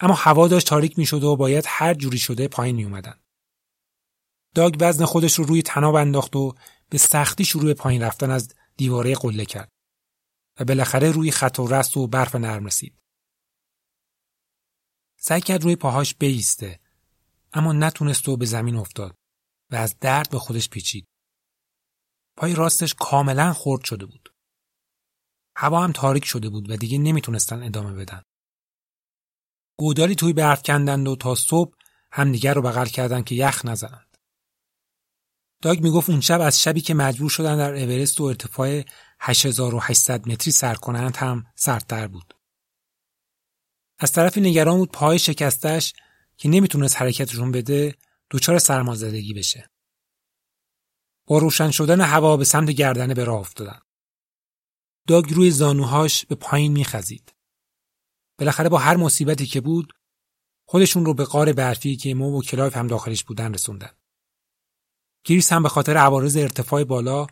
اما 0.00 0.14
هوا 0.14 0.48
داشت 0.48 0.66
تاریک 0.66 0.98
می 0.98 1.06
شد 1.06 1.24
و 1.24 1.36
باید 1.36 1.64
هر 1.68 1.94
جوری 1.94 2.18
شده 2.18 2.48
پایین 2.48 2.76
می 2.76 2.84
اومدن. 2.84 3.23
داگ 4.54 4.76
وزن 4.80 5.04
خودش 5.04 5.34
رو 5.34 5.44
روی 5.44 5.62
تناب 5.62 5.94
انداخت 5.94 6.36
و 6.36 6.54
به 6.88 6.98
سختی 6.98 7.44
شروع 7.44 7.64
به 7.64 7.74
پایین 7.74 8.02
رفتن 8.02 8.30
از 8.30 8.54
دیواره 8.76 9.14
قله 9.14 9.44
کرد 9.44 9.68
و 10.60 10.64
بالاخره 10.64 11.10
روی 11.10 11.30
خط 11.30 11.58
و 11.58 11.66
رست 11.66 11.96
و 11.96 12.06
برف 12.06 12.34
نرم 12.34 12.66
رسید. 12.66 12.98
سعی 15.18 15.40
کرد 15.40 15.64
روی 15.64 15.76
پاهاش 15.76 16.14
بیسته 16.14 16.80
اما 17.52 17.72
نتونست 17.72 18.28
و 18.28 18.36
به 18.36 18.46
زمین 18.46 18.76
افتاد 18.76 19.14
و 19.70 19.76
از 19.76 19.98
درد 19.98 20.30
به 20.30 20.38
خودش 20.38 20.68
پیچید. 20.68 21.06
پای 22.36 22.54
راستش 22.54 22.94
کاملا 22.94 23.52
خرد 23.52 23.84
شده 23.84 24.06
بود. 24.06 24.34
هوا 25.56 25.84
هم 25.84 25.92
تاریک 25.92 26.24
شده 26.24 26.48
بود 26.48 26.70
و 26.70 26.76
دیگه 26.76 26.98
نمی‌تونستن 26.98 27.62
ادامه 27.62 27.92
بدن. 27.92 28.22
گودالی 29.78 30.14
توی 30.14 30.32
برف 30.32 30.62
کندند 30.62 31.08
و 31.08 31.16
تا 31.16 31.34
صبح 31.34 31.74
همدیگر 32.12 32.54
رو 32.54 32.62
بغل 32.62 32.86
کردن 32.86 33.22
که 33.22 33.34
یخ 33.34 33.64
نزنند. 33.64 34.03
داگ 35.64 35.80
می‌گفت 35.80 36.10
اون 36.10 36.20
شب 36.20 36.40
از 36.40 36.62
شبی 36.62 36.80
که 36.80 36.94
مجبور 36.94 37.30
شدن 37.30 37.56
در 37.56 37.74
اورست 37.74 38.20
و 38.20 38.24
ارتفاع 38.24 38.82
8800 39.20 40.28
متری 40.28 40.52
سر 40.52 40.74
کنند 40.74 41.16
هم 41.16 41.46
سردتر 41.54 42.06
بود. 42.06 42.34
از 43.98 44.12
طرفی 44.12 44.40
نگران 44.40 44.76
بود 44.76 44.92
پای 44.92 45.18
شکستش 45.18 45.92
که 46.36 46.48
نمی‌تونست 46.48 46.96
حرکتشون 46.96 47.52
بده 47.52 47.94
دچار 48.30 48.58
سرمازدگی 48.58 49.34
بشه. 49.34 49.70
با 51.26 51.38
روشن 51.38 51.70
شدن 51.70 52.00
هوا 52.00 52.36
به 52.36 52.44
سمت 52.44 52.70
گردنه 52.70 53.14
به 53.14 53.24
راه 53.24 53.40
افتادن. 53.40 53.80
داگ 55.08 55.32
روی 55.32 55.50
زانوهاش 55.50 56.26
به 56.26 56.34
پایین 56.34 56.72
میخزید. 56.72 57.34
بالاخره 58.38 58.68
با 58.68 58.78
هر 58.78 58.96
مصیبتی 58.96 59.46
که 59.46 59.60
بود 59.60 59.92
خودشون 60.64 61.04
رو 61.04 61.14
به 61.14 61.24
غار 61.24 61.52
برفی 61.52 61.96
که 61.96 62.14
مو 62.14 62.38
و 62.38 62.42
کلایو 62.42 62.76
هم 62.76 62.86
داخلش 62.86 63.24
بودن 63.24 63.54
رسوندن. 63.54 63.90
کریس 65.24 65.52
هم 65.52 65.62
به 65.62 65.68
خاطر 65.68 65.96
عوارض 65.96 66.36
ارتفاع 66.36 66.84
بالا 66.84 67.26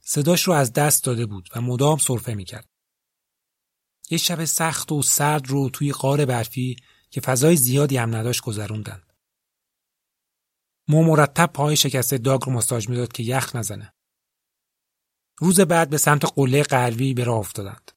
صداش 0.00 0.42
رو 0.42 0.52
از 0.52 0.72
دست 0.72 1.04
داده 1.04 1.26
بود 1.26 1.48
و 1.56 1.60
مدام 1.60 1.98
سرفه 1.98 2.34
می‌کرد. 2.34 2.68
یه 4.10 4.18
شب 4.18 4.44
سخت 4.44 4.92
و 4.92 5.02
سرد 5.02 5.48
رو 5.48 5.70
توی 5.70 5.92
غار 5.92 6.24
برفی 6.24 6.76
که 7.10 7.20
فضای 7.20 7.56
زیادی 7.56 7.96
هم 7.96 8.16
نداشت 8.16 8.42
گذروندن. 8.42 9.02
مو 10.88 11.02
مرتب 11.02 11.46
پای 11.46 11.76
شکسته 11.76 12.18
داگ 12.18 12.42
رو 12.42 12.52
ماساژ 12.52 12.88
می‌داد 12.88 13.12
که 13.12 13.22
یخ 13.22 13.56
نزنه. 13.56 13.94
روز 15.38 15.60
بعد 15.60 15.90
به 15.90 15.98
سمت 15.98 16.24
قله 16.24 16.62
غربی 16.62 17.14
به 17.14 17.24
راه 17.24 17.38
افتادند. 17.38 17.92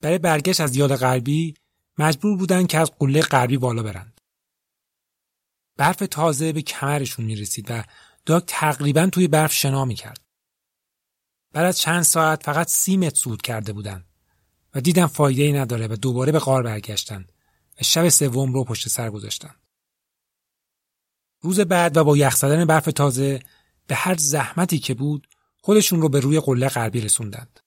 برای 0.00 0.18
برگشت 0.18 0.60
از 0.60 0.76
یاد 0.76 0.96
غربی 0.96 1.54
مجبور 1.98 2.36
بودن 2.36 2.66
که 2.66 2.78
از 2.78 2.90
قله 2.98 3.20
غربی 3.20 3.56
بالا 3.56 3.82
برند. 3.82 4.20
برف 5.76 5.96
تازه 5.96 6.52
به 6.52 6.62
کمرشون 6.62 7.24
می 7.24 7.36
رسید 7.36 7.70
و 7.70 7.84
داگ 8.28 8.44
تقریبا 8.46 9.06
توی 9.06 9.28
برف 9.28 9.52
شنا 9.52 9.84
می 9.84 9.94
کرد. 9.94 10.20
بعد 11.52 11.64
از 11.64 11.78
چند 11.78 12.02
ساعت 12.02 12.42
فقط 12.42 12.68
سی 12.68 12.96
متر 12.96 13.18
سود 13.18 13.42
کرده 13.42 13.72
بودند 13.72 14.04
و 14.74 14.80
دیدن 14.80 15.06
فایده 15.06 15.42
ای 15.42 15.52
نداره 15.52 15.86
و 15.86 15.96
دوباره 15.96 16.32
به 16.32 16.38
غار 16.38 16.62
برگشتند 16.62 17.32
و 17.80 17.84
شب 17.84 18.08
سوم 18.08 18.52
رو 18.52 18.64
پشت 18.64 18.88
سر 18.88 19.10
گذاشتن. 19.10 19.54
روز 21.40 21.60
بعد 21.60 21.96
و 21.96 22.04
با 22.04 22.16
یخ 22.16 22.36
زدن 22.36 22.64
برف 22.64 22.84
تازه 22.84 23.40
به 23.86 23.94
هر 23.94 24.16
زحمتی 24.16 24.78
که 24.78 24.94
بود 24.94 25.28
خودشون 25.62 26.02
رو 26.02 26.08
به 26.08 26.20
روی 26.20 26.40
قله 26.40 26.68
غربی 26.68 27.00
رسوندند. 27.00 27.60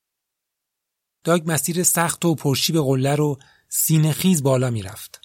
داگ 1.24 1.44
مسیر 1.46 1.84
سخت 1.84 2.26
و 2.26 2.36
پرشیب 2.36 2.78
قله 2.78 3.16
رو 3.16 3.40
سینه 3.70 4.12
خیز 4.12 4.44
بالا 4.44 4.70
می‌رفت. 4.70 5.22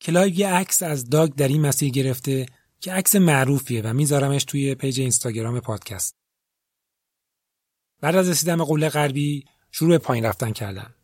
کلایو 0.00 0.38
یه 0.38 0.48
عکس 0.48 0.82
از 0.82 1.10
داگ 1.10 1.34
در 1.34 1.48
این 1.48 1.60
مسیر 1.60 1.90
گرفته 1.90 2.46
که 2.80 2.92
عکس 2.92 3.16
معروفیه 3.16 3.82
و 3.82 3.92
میذارمش 3.92 4.44
توی 4.44 4.74
page 4.74 5.00
اینستاگرام 5.00 5.60
پادکست. 5.60 6.14
بعد 8.00 8.16
از 8.16 8.28
رسیدن 8.28 8.64
قله 8.64 8.88
غربی 8.88 9.44
شروع 9.70 9.98
پایین 9.98 10.24
رفتن 10.24 10.52
کردن. 10.52 10.94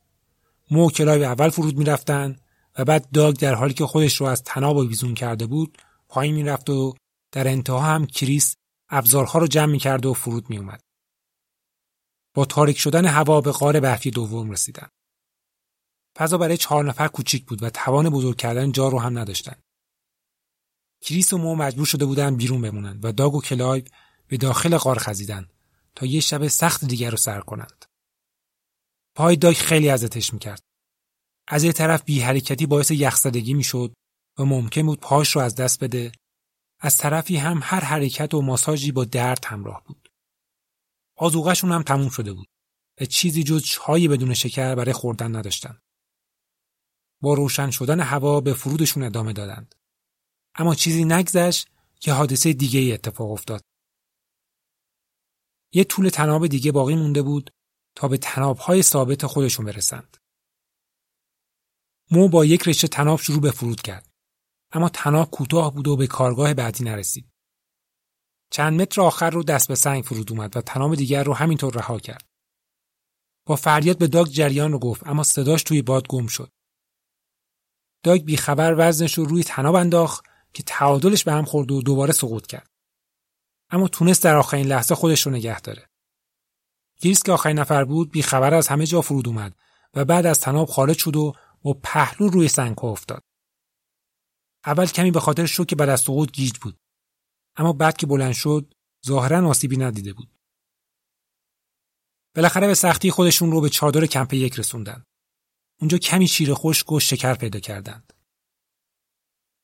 مو 0.71 0.91
و 0.91 0.96
کلایو 0.96 1.25
اول 1.25 1.49
فرود 1.49 1.77
می‌رفتن 1.77 2.37
و 2.79 2.85
بعد 2.85 3.11
داگ 3.11 3.37
در 3.37 3.55
حالی 3.55 3.75
که 3.75 3.87
خودش 3.87 4.17
رو 4.17 4.27
از 4.27 4.43
طناب 4.43 4.77
آویزون 4.77 5.15
کرده 5.15 5.47
بود 5.47 5.79
پایین 6.09 6.35
می‌رفت 6.35 6.71
و 6.71 6.95
در 7.33 7.49
انتها 7.49 7.81
هم 7.81 8.07
کریس 8.07 8.57
ابزارها 8.89 9.39
رو 9.39 9.47
جمع 9.47 9.73
می‌کرد 9.73 10.07
و 10.07 10.15
فرود 10.15 10.51
میومد. 10.51 10.81
با 12.35 12.45
تاریک 12.45 12.79
شدن 12.79 13.05
هوا 13.05 13.41
به 13.41 13.53
غار 13.53 13.81
برفی 13.81 14.11
دوم 14.11 14.51
رسیدن. 14.51 14.89
فضا 16.17 16.39
برای 16.39 16.57
چهار 16.57 16.85
نفر 16.85 17.09
کوچیک 17.09 17.47
بود 17.47 17.63
و 17.63 17.71
توان 17.71 18.11
بزرگ 18.11 18.37
کردن 18.37 18.73
جا 18.73 18.89
رو 18.89 18.99
هم 18.99 19.19
نداشتن. 19.19 19.57
کریس 21.01 21.33
و 21.33 21.39
مو 21.39 21.55
مجبور 21.55 21.87
شده 21.87 22.05
بودن 22.07 22.37
بیرون 22.37 22.63
بمونند 22.63 23.05
و 23.05 23.13
داگ 23.13 23.35
و 23.35 23.43
کلایو 23.43 23.85
به 24.29 24.37
داخل 24.37 24.77
غار 24.77 24.99
خزیدن 24.99 25.49
تا 25.95 26.07
یه 26.07 26.21
شب 26.21 26.47
سخت 26.47 26.85
دیگر 26.85 27.11
رو 27.11 27.17
سر 27.17 27.41
کنند. 27.41 27.85
پای 29.15 29.37
داگ 29.37 29.57
خیلی 29.57 29.89
ازتش 29.89 30.33
می‌کرد. 30.33 30.63
از 31.49 31.65
یه 31.65 31.73
طرف 31.73 32.03
بی 32.05 32.21
حرکتی 32.21 32.67
باعث 32.67 32.91
یخزدگی 32.91 33.55
می‌شد 33.55 33.95
و 34.39 34.45
ممکن 34.45 34.83
بود 34.83 35.01
پاش 35.01 35.37
رو 35.37 35.43
از 35.43 35.55
دست 35.55 35.85
بده. 35.85 36.13
از 36.81 36.97
طرفی 36.97 37.37
هم 37.37 37.61
هر 37.63 37.85
حرکت 37.85 38.35
و 38.35 38.43
ماساژی 38.43 38.93
با 38.93 39.05
درد 39.05 39.45
همراه 39.45 39.85
بود. 39.85 40.09
آزوغشون 41.17 41.73
هم 41.73 41.83
تموم 41.83 42.09
شده 42.09 42.33
بود 42.33 42.49
و 43.01 43.05
چیزی 43.05 43.43
جز 43.43 43.65
چای 43.65 44.09
بدون 44.09 44.35
شکر 44.35 44.75
برای 44.75 44.93
خوردن 44.93 45.37
نداشتن. 45.37 45.79
با 47.21 47.35
روشن 47.35 47.71
شدن 47.71 48.01
هوا 48.01 48.41
به 48.41 48.55
فرودشون 48.55 49.03
ادامه 49.03 49.33
دادند. 49.33 49.75
اما 50.57 50.75
چیزی 50.75 51.05
نگذشت 51.05 51.69
که 52.01 52.13
حادثه 52.13 52.53
دیگه 52.53 52.81
ای 52.81 52.93
اتفاق 52.93 53.31
افتاد. 53.31 53.63
یه 55.73 55.85
طول 55.85 56.09
تناب 56.09 56.47
دیگه 56.47 56.73
باقی 56.73 56.95
مونده 56.95 57.23
بود 57.23 57.51
تا 57.95 58.09
به 58.09 58.17
تنابهای 58.17 58.83
ثابت 58.83 59.27
خودشون 59.27 59.67
برسند. 59.67 60.17
مو 62.11 62.29
با 62.29 62.45
یک 62.45 62.69
رشته 62.69 62.89
تناب 62.89 63.21
شروع 63.21 63.41
به 63.41 63.51
فرود 63.51 63.83
کرد. 63.83 64.11
اما 64.73 64.89
تناب 64.89 65.31
کوتاه 65.31 65.75
بود 65.75 65.89
و 65.89 65.97
به 65.97 66.07
کارگاه 66.07 66.55
بعدی 66.55 66.85
نرسید. 66.85 67.33
چند 68.51 68.81
متر 68.81 69.01
آخر 69.01 69.31
رو 69.31 69.43
دست 69.43 69.69
به 69.69 69.75
سنگ 69.75 70.05
فرود 70.05 70.33
اومد 70.33 70.57
و 70.57 70.61
تناب 70.61 70.95
دیگر 70.95 71.25
رو 71.25 71.35
همینطور 71.35 71.75
رها 71.75 71.99
کرد. 71.99 72.29
با 73.47 73.57
فریاد 73.57 73.99
به 73.99 74.07
داگ 74.07 74.27
جریان 74.27 74.73
رو 74.73 74.79
گفت 74.79 75.07
اما 75.07 75.23
صداش 75.23 75.63
توی 75.63 75.83
باد 75.83 76.09
گم 76.09 76.27
شد. 76.27 76.53
داگ 78.03 78.25
بیخبر 78.25 78.75
وزنش 78.79 79.19
رو 79.19 79.25
روی 79.25 79.45
تناب 79.45 79.75
انداخت 79.75 80.25
که 80.57 80.63
تعادلش 80.63 81.25
به 81.25 81.33
هم 81.33 81.45
خورد 81.45 81.71
و 81.71 81.83
دوباره 81.83 82.13
سقوط 82.13 82.47
کرد. 82.47 82.71
اما 83.71 83.89
تونست 83.89 84.25
در 84.25 84.37
آخرین 84.37 84.67
لحظه 84.67 84.95
خودش 84.95 85.27
رو 85.27 85.33
نگه 85.33 85.61
داره. 85.61 85.89
کریس 87.01 87.23
که 87.23 87.33
آخرین 87.33 87.59
نفر 87.59 87.85
بود 87.85 88.11
بیخبر 88.11 88.55
از 88.55 88.69
همه 88.69 88.87
جا 88.87 89.01
فرود 89.01 89.29
اومد 89.29 89.57
و 89.95 90.05
بعد 90.05 90.27
از 90.27 90.41
تناب 90.41 90.69
خارج 90.69 90.99
شد 90.99 91.17
و 91.17 91.33
با 91.63 91.73
پهلو 91.83 92.29
روی 92.29 92.49
سنگها 92.49 92.89
افتاد. 92.89 93.23
اول 94.67 94.87
کمی 94.87 95.11
به 95.11 95.21
خاطر 95.21 95.47
شوک 95.47 95.75
بعد 95.75 95.89
از 95.89 96.01
سقوط 96.01 96.33
گیج 96.33 96.59
بود. 96.59 96.79
اما 97.57 97.73
بعد 97.73 97.97
که 97.97 98.07
بلند 98.07 98.33
شد 98.33 98.75
ظاهرا 99.07 99.49
آسیبی 99.49 99.77
ندیده 99.77 100.13
بود. 100.13 100.31
بالاخره 102.35 102.67
به 102.67 102.75
سختی 102.75 103.11
خودشون 103.11 103.51
رو 103.51 103.61
به 103.61 103.69
چادر 103.69 104.07
کمپ 104.07 104.35
یک 104.35 104.59
رسوندن. 104.59 105.05
اونجا 105.81 105.99
کمی 105.99 106.29
شیر 106.29 106.55
خشک 106.55 106.93
و 106.93 107.01
شکر 107.01 107.35
پیدا 107.35 107.61
کردند. 107.61 108.13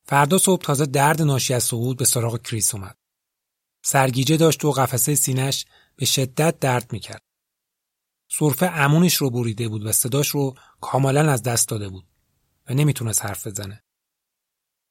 فردا 0.05 0.37
صبح 0.37 0.61
تازه 0.61 0.85
درد 0.85 1.21
ناشی 1.21 1.53
از 1.53 1.63
سقوط 1.63 1.97
به 1.97 2.05
سراغ 2.05 2.41
کریس 2.41 2.75
اومد. 2.75 2.97
سرگیجه 3.83 4.37
داشت 4.37 4.65
و 4.65 4.71
قفسه 4.71 5.15
سینش 5.15 5.65
به 5.95 6.05
شدت 6.05 6.59
درد 6.59 6.93
می‌کرد. 6.93 7.21
صرفه 8.29 8.65
امونش 8.65 9.15
رو 9.15 9.29
بریده 9.29 9.67
بود 9.67 9.85
و 9.85 9.91
صداش 9.91 10.27
رو 10.27 10.55
کاملا 10.81 11.31
از 11.31 11.43
دست 11.43 11.69
داده 11.69 11.89
بود 11.89 12.05
و 12.69 12.73
نمی‌تونست 12.73 13.25
حرف 13.25 13.47
بزنه. 13.47 13.83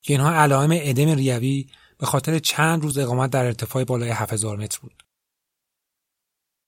که 0.02 0.12
اینها 0.12 0.34
علائم 0.34 0.70
ادم 0.72 1.08
ریوی 1.08 1.66
به 1.98 2.06
خاطر 2.06 2.38
چند 2.38 2.82
روز 2.82 2.98
اقامت 2.98 3.30
در 3.30 3.44
ارتفاع 3.44 3.84
بالای 3.84 4.10
7000 4.10 4.56
متر 4.56 4.78
بود. 4.80 5.02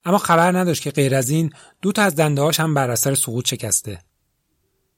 اما 0.05 0.19
خبر 0.19 0.59
نداشت 0.59 0.83
که 0.83 0.91
غیر 0.91 1.15
از 1.15 1.31
این 1.31 1.53
دو 1.83 1.93
تا 1.93 2.03
از 2.03 2.17
دندهاش 2.17 2.61
هم 2.61 2.75
بر 2.75 2.91
اثر 2.91 3.15
سقوط 3.15 3.49
شکسته. 3.49 4.05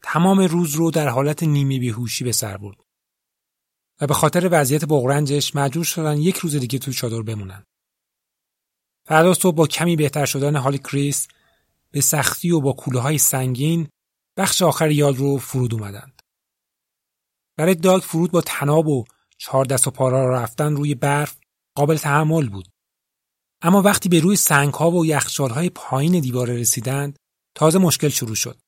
تمام 0.02 0.40
روز 0.40 0.74
رو 0.74 0.90
در 0.90 1.08
حالت 1.08 1.42
نیمی 1.42 1.78
بیهوشی 1.78 2.24
به 2.24 2.32
سر 2.32 2.56
برد. 2.56 2.85
و 4.00 4.06
به 4.06 4.14
خاطر 4.14 4.48
وضعیت 4.52 4.84
بغرنجش 4.84 5.56
مجبور 5.56 5.84
شدن 5.84 6.16
یک 6.16 6.36
روز 6.36 6.56
دیگه 6.56 6.78
توی 6.78 6.94
چادر 6.94 7.22
بمونن. 7.22 7.64
فردا 9.06 9.34
صبح 9.34 9.56
با 9.56 9.66
کمی 9.66 9.96
بهتر 9.96 10.26
شدن 10.26 10.56
حال 10.56 10.76
کریس 10.76 11.28
به 11.90 12.00
سختی 12.00 12.50
و 12.50 12.60
با 12.60 12.72
کوله 12.72 13.00
های 13.00 13.18
سنگین 13.18 13.88
بخش 14.36 14.62
آخر 14.62 14.90
یاد 14.90 15.16
رو 15.16 15.38
فرود 15.38 15.74
اومدند. 15.74 16.22
برای 17.56 17.74
داگ 17.74 18.02
فرود 18.02 18.30
با 18.30 18.40
تناب 18.40 18.88
و 18.88 19.04
چهار 19.38 19.64
دست 19.64 19.86
و 19.86 19.90
پارا 19.90 20.30
رفتن 20.30 20.76
روی 20.76 20.94
برف 20.94 21.36
قابل 21.74 21.96
تحمل 21.96 22.48
بود. 22.48 22.68
اما 23.62 23.82
وقتی 23.82 24.08
به 24.08 24.20
روی 24.20 24.36
سنگ 24.36 24.74
ها 24.74 24.90
و 24.90 25.06
یخچال 25.06 25.50
های 25.50 25.70
پایین 25.70 26.20
دیواره 26.20 26.54
رسیدند 26.56 27.18
تازه 27.54 27.78
مشکل 27.78 28.08
شروع 28.08 28.34
شد. 28.34 28.58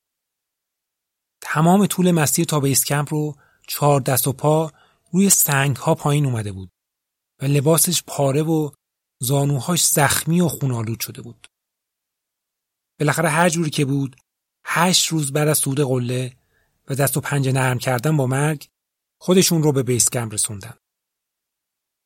تمام 1.41 1.87
طول 1.87 2.11
مسیر 2.11 2.45
تا 2.45 2.61
به 2.61 2.71
اسکمپ 2.71 3.15
رو 3.15 3.37
چهار 3.67 4.01
دست 4.01 4.29
و 4.29 4.33
پا 4.33 4.73
روی 5.13 5.31
سنگ 5.31 5.77
ها 5.77 5.95
پایین 5.95 6.27
اومده 6.27 6.53
بود 6.53 6.71
و 7.43 7.45
لباسش 7.45 8.03
پاره 8.07 8.43
و 8.43 8.71
زانوهاش 9.21 9.85
زخمی 9.85 10.41
و 10.41 10.49
خونالود 10.49 11.01
شده 11.01 11.23
بود. 11.23 11.47
بالاخره 13.01 13.29
هر 13.29 13.49
جوری 13.49 13.71
که 13.71 13.85
بود 13.85 14.17
هشت 14.65 15.09
روز 15.09 15.33
بعد 15.33 15.49
از 15.49 15.59
سود 15.59 15.81
قله 15.81 16.37
و 16.89 16.95
دست 16.95 17.17
و 17.17 17.21
پنجه 17.21 17.53
نرم 17.53 17.79
کردن 17.79 18.17
با 18.17 18.27
مرگ 18.27 18.69
خودشون 19.21 19.63
رو 19.63 19.73
به 19.73 19.83
بیسکم 19.83 20.31
رسوندن. 20.31 20.75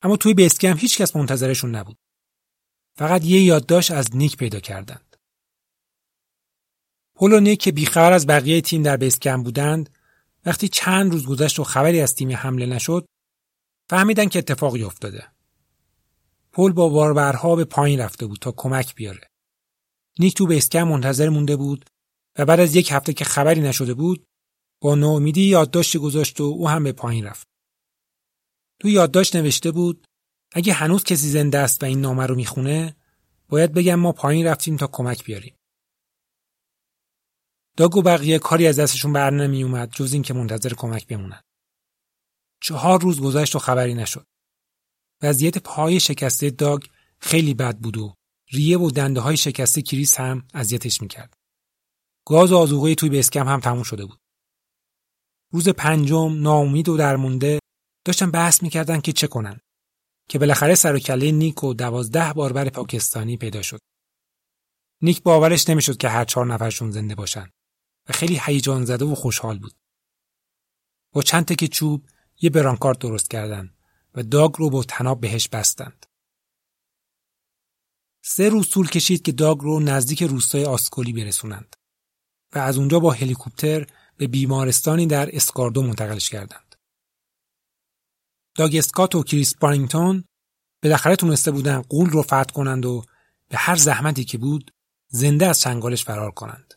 اما 0.03 0.17
توی 0.17 0.35
بیسکم 0.35 0.77
هیچ 0.77 0.99
کس 0.99 1.17
منتظرشون 1.17 1.75
نبود. 1.75 1.99
فقط 2.99 3.25
یه 3.25 3.43
یادداشت 3.43 3.91
از 3.91 4.17
نیک 4.17 4.37
پیدا 4.37 4.61
کردند. 4.61 5.17
پول 7.15 7.33
و 7.33 7.41
نیک 7.41 7.61
که 7.61 7.73
بیخبر 7.73 8.13
از 8.13 8.27
بقیه 8.27 8.61
تیم 8.61 8.83
در 8.83 8.97
بیسکم 8.97 9.43
بودند 9.43 9.91
وقتی 10.47 10.69
چند 10.69 11.13
روز 11.13 11.27
گذشت 11.27 11.59
و 11.59 11.65
خبری 11.65 12.01
از 12.01 12.15
تیم 12.15 12.33
حمله 12.33 12.67
نشد 12.67 13.07
فهمیدن 13.91 14.29
که 14.29 14.39
اتفاقی 14.39 14.83
افتاده. 14.83 15.33
پل 16.53 16.73
با 16.73 16.89
باربرها 16.89 17.57
به 17.57 17.65
پایین 17.65 18.01
رفته 18.01 18.27
بود 18.27 18.39
تا 18.39 18.53
کمک 18.53 18.95
بیاره. 18.95 19.27
نیک 20.19 20.35
تو 20.35 20.47
بیسکم 20.47 20.83
منتظر 20.83 21.29
مونده 21.29 21.57
بود 21.57 21.85
و 22.39 22.45
بعد 22.45 22.61
از 22.61 22.77
یک 22.77 22.93
هفته 22.93 23.13
که 23.13 23.25
خبری 23.25 23.61
نشده 23.61 23.95
بود 23.95 24.27
با 24.81 24.95
نومیدی 24.95 25.43
یادداشتی 25.43 25.99
گذاشت 25.99 26.41
و 26.41 26.45
او 26.45 26.69
هم 26.69 26.85
به 26.85 26.93
پایین 26.93 27.25
رفت. 27.25 27.49
تو 28.81 28.89
یادداشت 28.89 29.37
نوشته 29.37 29.71
بود 29.71 30.07
اگه 30.53 30.73
هنوز 30.73 31.05
کسی 31.05 31.29
زنده 31.29 31.59
است 31.59 31.83
و 31.83 31.87
این 31.87 32.01
نامه 32.01 32.27
رو 32.27 32.35
می‌خونه 32.35 32.97
باید 33.49 33.73
بگم 33.73 33.95
ما 33.95 34.13
پایین 34.13 34.47
رفتیم 34.47 34.77
تا 34.77 34.87
کمک 34.87 35.25
بیاریم. 35.25 35.55
داگ 37.77 37.97
و 37.97 38.03
بقیه 38.03 38.39
کاری 38.39 38.67
از 38.67 38.79
دستشون 38.79 39.13
بر 39.13 39.31
نمی 39.31 39.63
اومد 39.63 39.91
جز 39.93 40.13
اینکه 40.13 40.35
منتظر 40.35 40.75
کمک 40.75 41.07
بمونن. 41.07 41.41
چهار 42.63 43.01
روز 43.01 43.21
گذشت 43.21 43.57
و 43.57 43.59
خبری 43.59 43.95
نشد. 43.95 44.27
وضعیت 45.23 45.59
پای 45.59 46.01
شکسته 46.01 46.51
داگ 46.51 46.83
خیلی 47.19 47.55
بد 47.55 47.79
بود 47.79 47.97
و 47.97 48.15
ریه 48.53 48.79
و 48.79 48.91
دنده 48.91 49.21
های 49.21 49.37
شکسته 49.37 49.83
کریس 49.83 50.21
هم 50.21 50.49
اذیتش 50.55 51.03
می‌کرد. 51.03 51.35
گاز 52.27 52.53
و 52.53 52.57
آزوغه 52.57 52.95
توی 52.95 53.19
اسکم 53.19 53.49
هم 53.49 53.61
تموم 53.61 53.83
شده 53.83 54.07
بود. 54.07 54.19
روز 55.53 55.69
پنجم 55.69 56.41
ناامید 56.41 56.89
و 56.89 56.97
درمونده 56.97 57.59
داشتن 58.05 58.31
بحث 58.31 58.63
می‌کردن 58.63 59.01
که 59.01 59.13
چه 59.13 59.27
کنن 59.27 59.61
که 60.29 60.39
بالاخره 60.39 60.75
سر 60.75 60.95
و 60.95 60.99
کله 60.99 61.33
نیک 61.33 61.65
و 61.65 61.75
دوازده 61.75 62.33
باربر 62.33 62.69
پاکستانی 62.69 63.37
پیدا 63.37 63.63
شد. 63.63 63.81
نیک 65.03 65.23
باورش 65.23 65.69
نمی‌شد 65.69 65.97
که 65.97 66.09
هر 66.09 66.25
چهار 66.25 66.47
نفرشون 66.47 66.91
زنده 66.91 67.15
باشن 67.15 67.51
و 68.09 68.13
خیلی 68.13 68.41
هیجان 68.43 68.85
زده 68.85 69.05
و 69.05 69.15
خوشحال 69.15 69.59
بود. 69.59 69.75
با 71.13 71.23
چند 71.23 71.45
تک 71.45 71.65
چوب 71.65 72.07
یه 72.41 72.51
برانکارد 72.51 72.99
درست 72.99 73.31
کردن 73.31 73.75
و 74.15 74.23
داگ 74.23 74.55
رو 74.59 74.71
با 74.71 74.83
تناب 74.83 75.21
بهش 75.21 75.49
بستند. 75.49 76.07
سه 78.25 78.49
روز 78.49 78.71
طول 78.71 78.89
کشید 78.89 79.23
که 79.23 79.33
داگ 79.33 79.59
رو 79.61 79.81
نزدیک 79.81 80.23
روستای 80.23 80.65
آسکولی 80.65 81.13
برسونند 81.13 81.77
و 82.55 82.59
از 82.59 82.79
اونجا 82.79 83.01
با 83.01 83.11
هلیکوپتر 83.11 83.87
به 84.17 84.27
بیمارستانی 84.27 85.07
در 85.07 85.37
اسکاردو 85.37 85.83
منتقلش 85.83 86.31
کردند. 86.31 86.75
داگ 88.55 88.77
اسکات 88.77 89.15
و 89.15 89.23
کریس 89.23 89.55
بارینگتون 89.55 90.25
بالاخره 90.83 91.17
تونسته 91.17 91.51
بودن 91.51 91.81
قول 91.81 92.11
رو 92.11 92.23
فتح 92.23 92.53
کنند 92.55 92.87
و 92.87 93.05
به 93.49 93.57
هر 93.57 93.77
زحمتی 93.77 94.25
که 94.25 94.39
بود 94.39 94.71
زنده 95.09 95.47
از 95.47 95.61
چنگالش 95.61 96.05
فرار 96.05 96.31
کنند. 96.31 96.75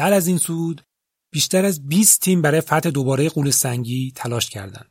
بعد 0.00 0.12
از 0.12 0.26
این 0.26 0.38
سود 0.38 0.82
بیشتر 1.32 1.64
از 1.64 1.86
20 1.86 2.20
تیم 2.20 2.42
برای 2.42 2.60
فتح 2.60 2.90
دوباره 2.90 3.28
قول 3.28 3.50
سنگی 3.50 4.12
تلاش 4.16 4.50
کردند. 4.50 4.90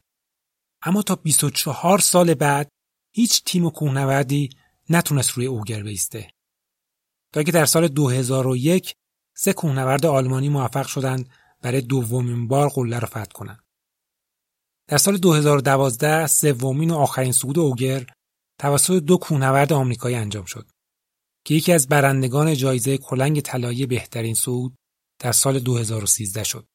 اما 0.82 1.02
تا 1.02 1.16
24 1.16 2.00
سال 2.00 2.34
بعد 2.34 2.70
هیچ 3.16 3.44
تیم 3.44 3.66
و 3.66 3.70
کوهنوردی 3.70 4.50
نتونست 4.90 5.32
روی 5.32 5.46
اوگر 5.46 5.84
بیسته. 5.84 6.32
تا 7.34 7.44
که 7.44 7.52
در 7.52 7.66
سال 7.66 7.88
2001 7.88 8.94
سه 9.38 9.54
کوهنورد 9.54 10.06
آلمانی 10.06 10.50
موفق 10.50 10.88
شدند 10.88 11.30
برای 11.62 11.82
دومین 11.82 12.48
بار 12.48 12.70
قله 12.70 13.00
را 13.00 13.08
فتح 13.08 13.32
کنند. 13.34 13.64
در 14.88 14.98
سال 14.98 15.18
2012 15.18 16.28
سومین 16.28 16.92
و 16.92 16.96
آخرین 16.96 17.32
صعود 17.32 17.60
اوگر 17.60 18.06
توسط 18.60 19.04
دو 19.04 19.18
کوهنورد 19.18 19.74
آمریکایی 19.74 20.16
انجام 20.16 20.46
شد 20.46 20.70
که 21.46 21.56
یکی 21.56 21.74
از 21.74 21.88
برندگان 21.88 22.56
جایزه 22.56 22.98
کلنگ 22.98 23.42
طلایی 23.42 23.86
بهترین 23.86 24.34
صعود 24.34 24.79
در 25.20 25.32
سال 25.32 25.60
2013 25.60 26.44
شد. 26.44 26.66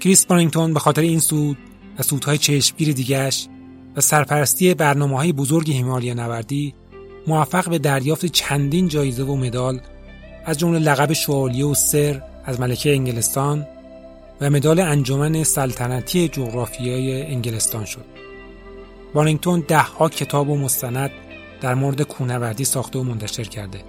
کریس 0.00 0.26
بارینگتون 0.26 0.74
به 0.74 0.80
خاطر 0.80 1.02
این 1.02 1.20
سود 1.20 1.58
و 1.98 2.02
سودهای 2.02 2.38
چشمگیر 2.38 2.92
دیگرش 2.92 3.48
و 3.96 4.00
سرپرستی 4.00 4.74
برنامه 4.74 5.16
های 5.16 5.32
بزرگ 5.32 5.70
هیمالیا 5.70 6.14
نوردی 6.14 6.74
موفق 7.26 7.70
به 7.70 7.78
دریافت 7.78 8.26
چندین 8.26 8.88
جایزه 8.88 9.22
و 9.22 9.36
مدال 9.36 9.80
از 10.44 10.58
جمله 10.58 10.78
لقب 10.78 11.12
شوالیه 11.12 11.64
و 11.64 11.74
سر 11.74 12.22
از 12.44 12.60
ملکه 12.60 12.92
انگلستان 12.92 13.66
و 14.40 14.50
مدال 14.50 14.80
انجمن 14.80 15.44
سلطنتی 15.44 16.28
جغرافیای 16.28 17.22
انگلستان 17.22 17.84
شد. 17.84 18.04
بارینگتون 19.14 19.64
ده 19.68 19.78
ها 19.78 20.08
کتاب 20.08 20.48
و 20.48 20.56
مستند 20.56 21.10
در 21.60 21.74
مورد 21.74 22.02
کوهنوردی 22.02 22.64
ساخته 22.64 22.98
و 22.98 23.02
منتشر 23.02 23.44
کرده 23.44 23.84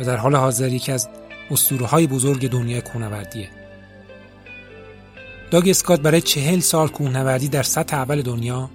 و 0.00 0.04
در 0.04 0.16
حال 0.16 0.36
حاضر 0.36 0.72
یکی 0.72 0.92
از 0.92 1.08
اسطوره 1.50 1.86
های 1.86 2.06
بزرگ 2.06 2.50
دنیای 2.50 2.80
کوهنوردیه. 2.80 3.48
داگ 5.50 5.68
اسکات 5.68 6.00
برای 6.00 6.20
چهل 6.20 6.60
سال 6.60 6.88
کوهنوردی 6.88 7.48
در 7.48 7.62
سطح 7.62 7.96
اول 7.96 8.22
دنیا 8.22 8.70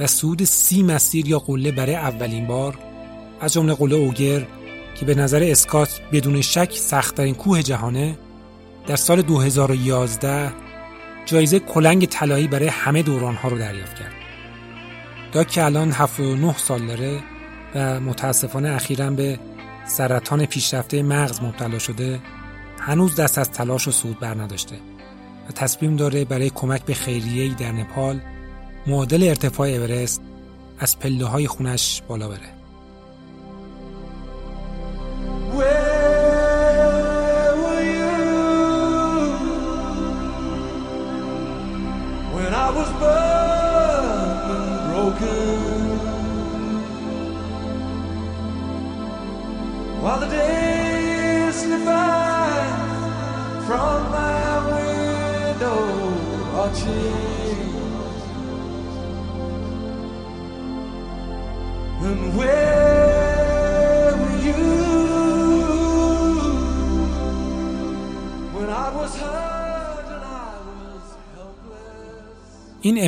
و 0.00 0.06
سود 0.06 0.44
سی 0.44 0.82
مسیر 0.82 1.28
یا 1.28 1.38
قله 1.38 1.72
برای 1.72 1.94
اولین 1.94 2.46
بار 2.46 2.78
از 3.40 3.52
جمله 3.52 3.74
قله 3.74 3.96
اوگر 3.96 4.46
که 4.94 5.06
به 5.06 5.14
نظر 5.14 5.42
اسکات 5.42 6.00
بدون 6.12 6.40
شک 6.40 6.72
سختترین 6.72 7.34
کوه 7.34 7.62
جهانه 7.62 8.18
در 8.86 8.96
سال 8.96 9.22
2011 9.22 10.52
جایزه 11.26 11.58
کلنگ 11.58 12.06
طلایی 12.06 12.48
برای 12.48 12.68
همه 12.68 13.02
دورانها 13.02 13.48
رو 13.48 13.58
دریافت 13.58 13.98
کرد. 13.98 14.12
داگ 15.32 15.46
که 15.46 15.64
الان 15.64 15.92
79 15.92 16.56
سال 16.58 16.86
داره 16.86 17.20
و 17.74 18.00
متاسفانه 18.00 18.68
اخیرا 18.70 19.10
به 19.10 19.38
سرطان 19.88 20.46
پیشرفته 20.46 21.02
مغز 21.02 21.42
مبتلا 21.42 21.78
شده 21.78 22.20
هنوز 22.80 23.16
دست 23.16 23.38
از 23.38 23.50
تلاش 23.50 23.88
و 23.88 23.90
سود 23.90 24.20
بر 24.20 24.34
نداشته 24.34 24.76
و 25.48 25.52
تصمیم 25.52 25.96
داره 25.96 26.24
برای 26.24 26.50
کمک 26.50 26.84
به 26.84 26.94
خیریه‌ای 26.94 27.54
در 27.54 27.72
نپال 27.72 28.20
معادل 28.86 29.22
ارتفاع 29.28 29.68
اورست 29.68 30.20
از 30.78 30.98
پله 30.98 31.24
های 31.24 31.46
خونش 31.46 32.02
بالا 32.08 32.28
بره. 32.28 32.57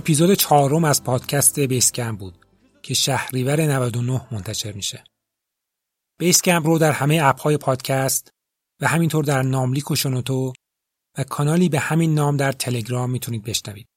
اپیزود 0.01 0.35
چهارم 0.35 0.85
از 0.85 1.05
پادکست 1.05 1.61
base 1.61 1.89
camp 1.89 2.17
بود 2.17 2.47
که 2.83 2.95
شهریور 2.95 3.61
99 3.61 4.27
منتشر 4.33 4.73
میشه. 4.73 5.05
base 6.19 6.41
camp 6.41 6.63
رو 6.63 6.79
در 6.79 6.93
همه 6.93 7.21
app 7.23 7.43
های 7.43 7.57
پادکست 7.57 8.33
و 8.81 8.89
همینطور 8.89 9.25
در 9.25 9.43
ناملیک 9.43 9.91
و 9.91 9.97
شنوتو 9.97 10.53
و 11.19 11.25
کانالی 11.25 11.69
به 11.69 11.79
همین 11.79 12.15
نام 12.15 12.37
در 12.37 12.53
تلگرام 12.53 13.11
می‌تونید 13.11 13.43
بشنوید. 13.43 13.89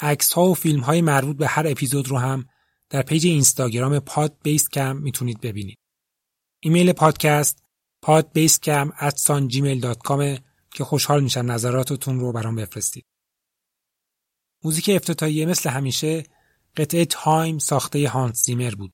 عکس 0.00 0.32
ها 0.32 0.44
و 0.44 0.54
فیلم 0.54 0.80
های 0.80 1.02
مربوط 1.02 1.36
به 1.36 1.46
هر 1.46 1.66
اپیزود 1.66 2.08
رو 2.08 2.18
هم 2.18 2.46
در 2.90 3.02
page 3.02 3.26
اینستاگرام 3.26 3.98
pod 3.98 4.36
base 4.42 4.68
camp 4.68 4.96
می‌تونید 4.96 5.40
ببینید. 5.40 5.78
ایمیل 6.60 6.92
پادکست 6.92 7.62
podbasecam@gmail.com 8.06 10.40
که 10.70 10.84
خوشحال 10.84 11.22
میشم 11.22 11.52
نظراتتون 11.52 12.20
رو 12.20 12.32
برام 12.32 12.56
بفرستید. 12.56 13.04
موزیک 14.64 14.90
افتتاحیه 14.94 15.46
مثل 15.46 15.70
همیشه 15.70 16.22
قطعه 16.76 17.04
Time 17.04 17.58
ساخته 17.58 18.08
هانس 18.08 18.44
زیمر 18.44 18.74
بود 18.74 18.92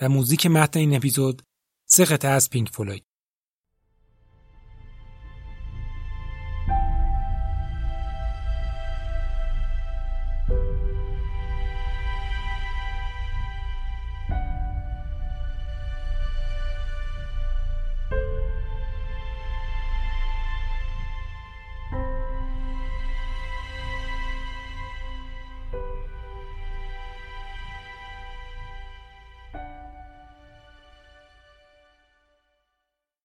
و 0.00 0.08
موزیک 0.08 0.46
متن 0.46 0.80
این 0.80 0.96
اپیزود 0.96 1.42
سه 1.86 2.04
قطعه 2.04 2.30
از 2.30 2.50
پینک 2.50 2.68
فلوید. 2.68 3.04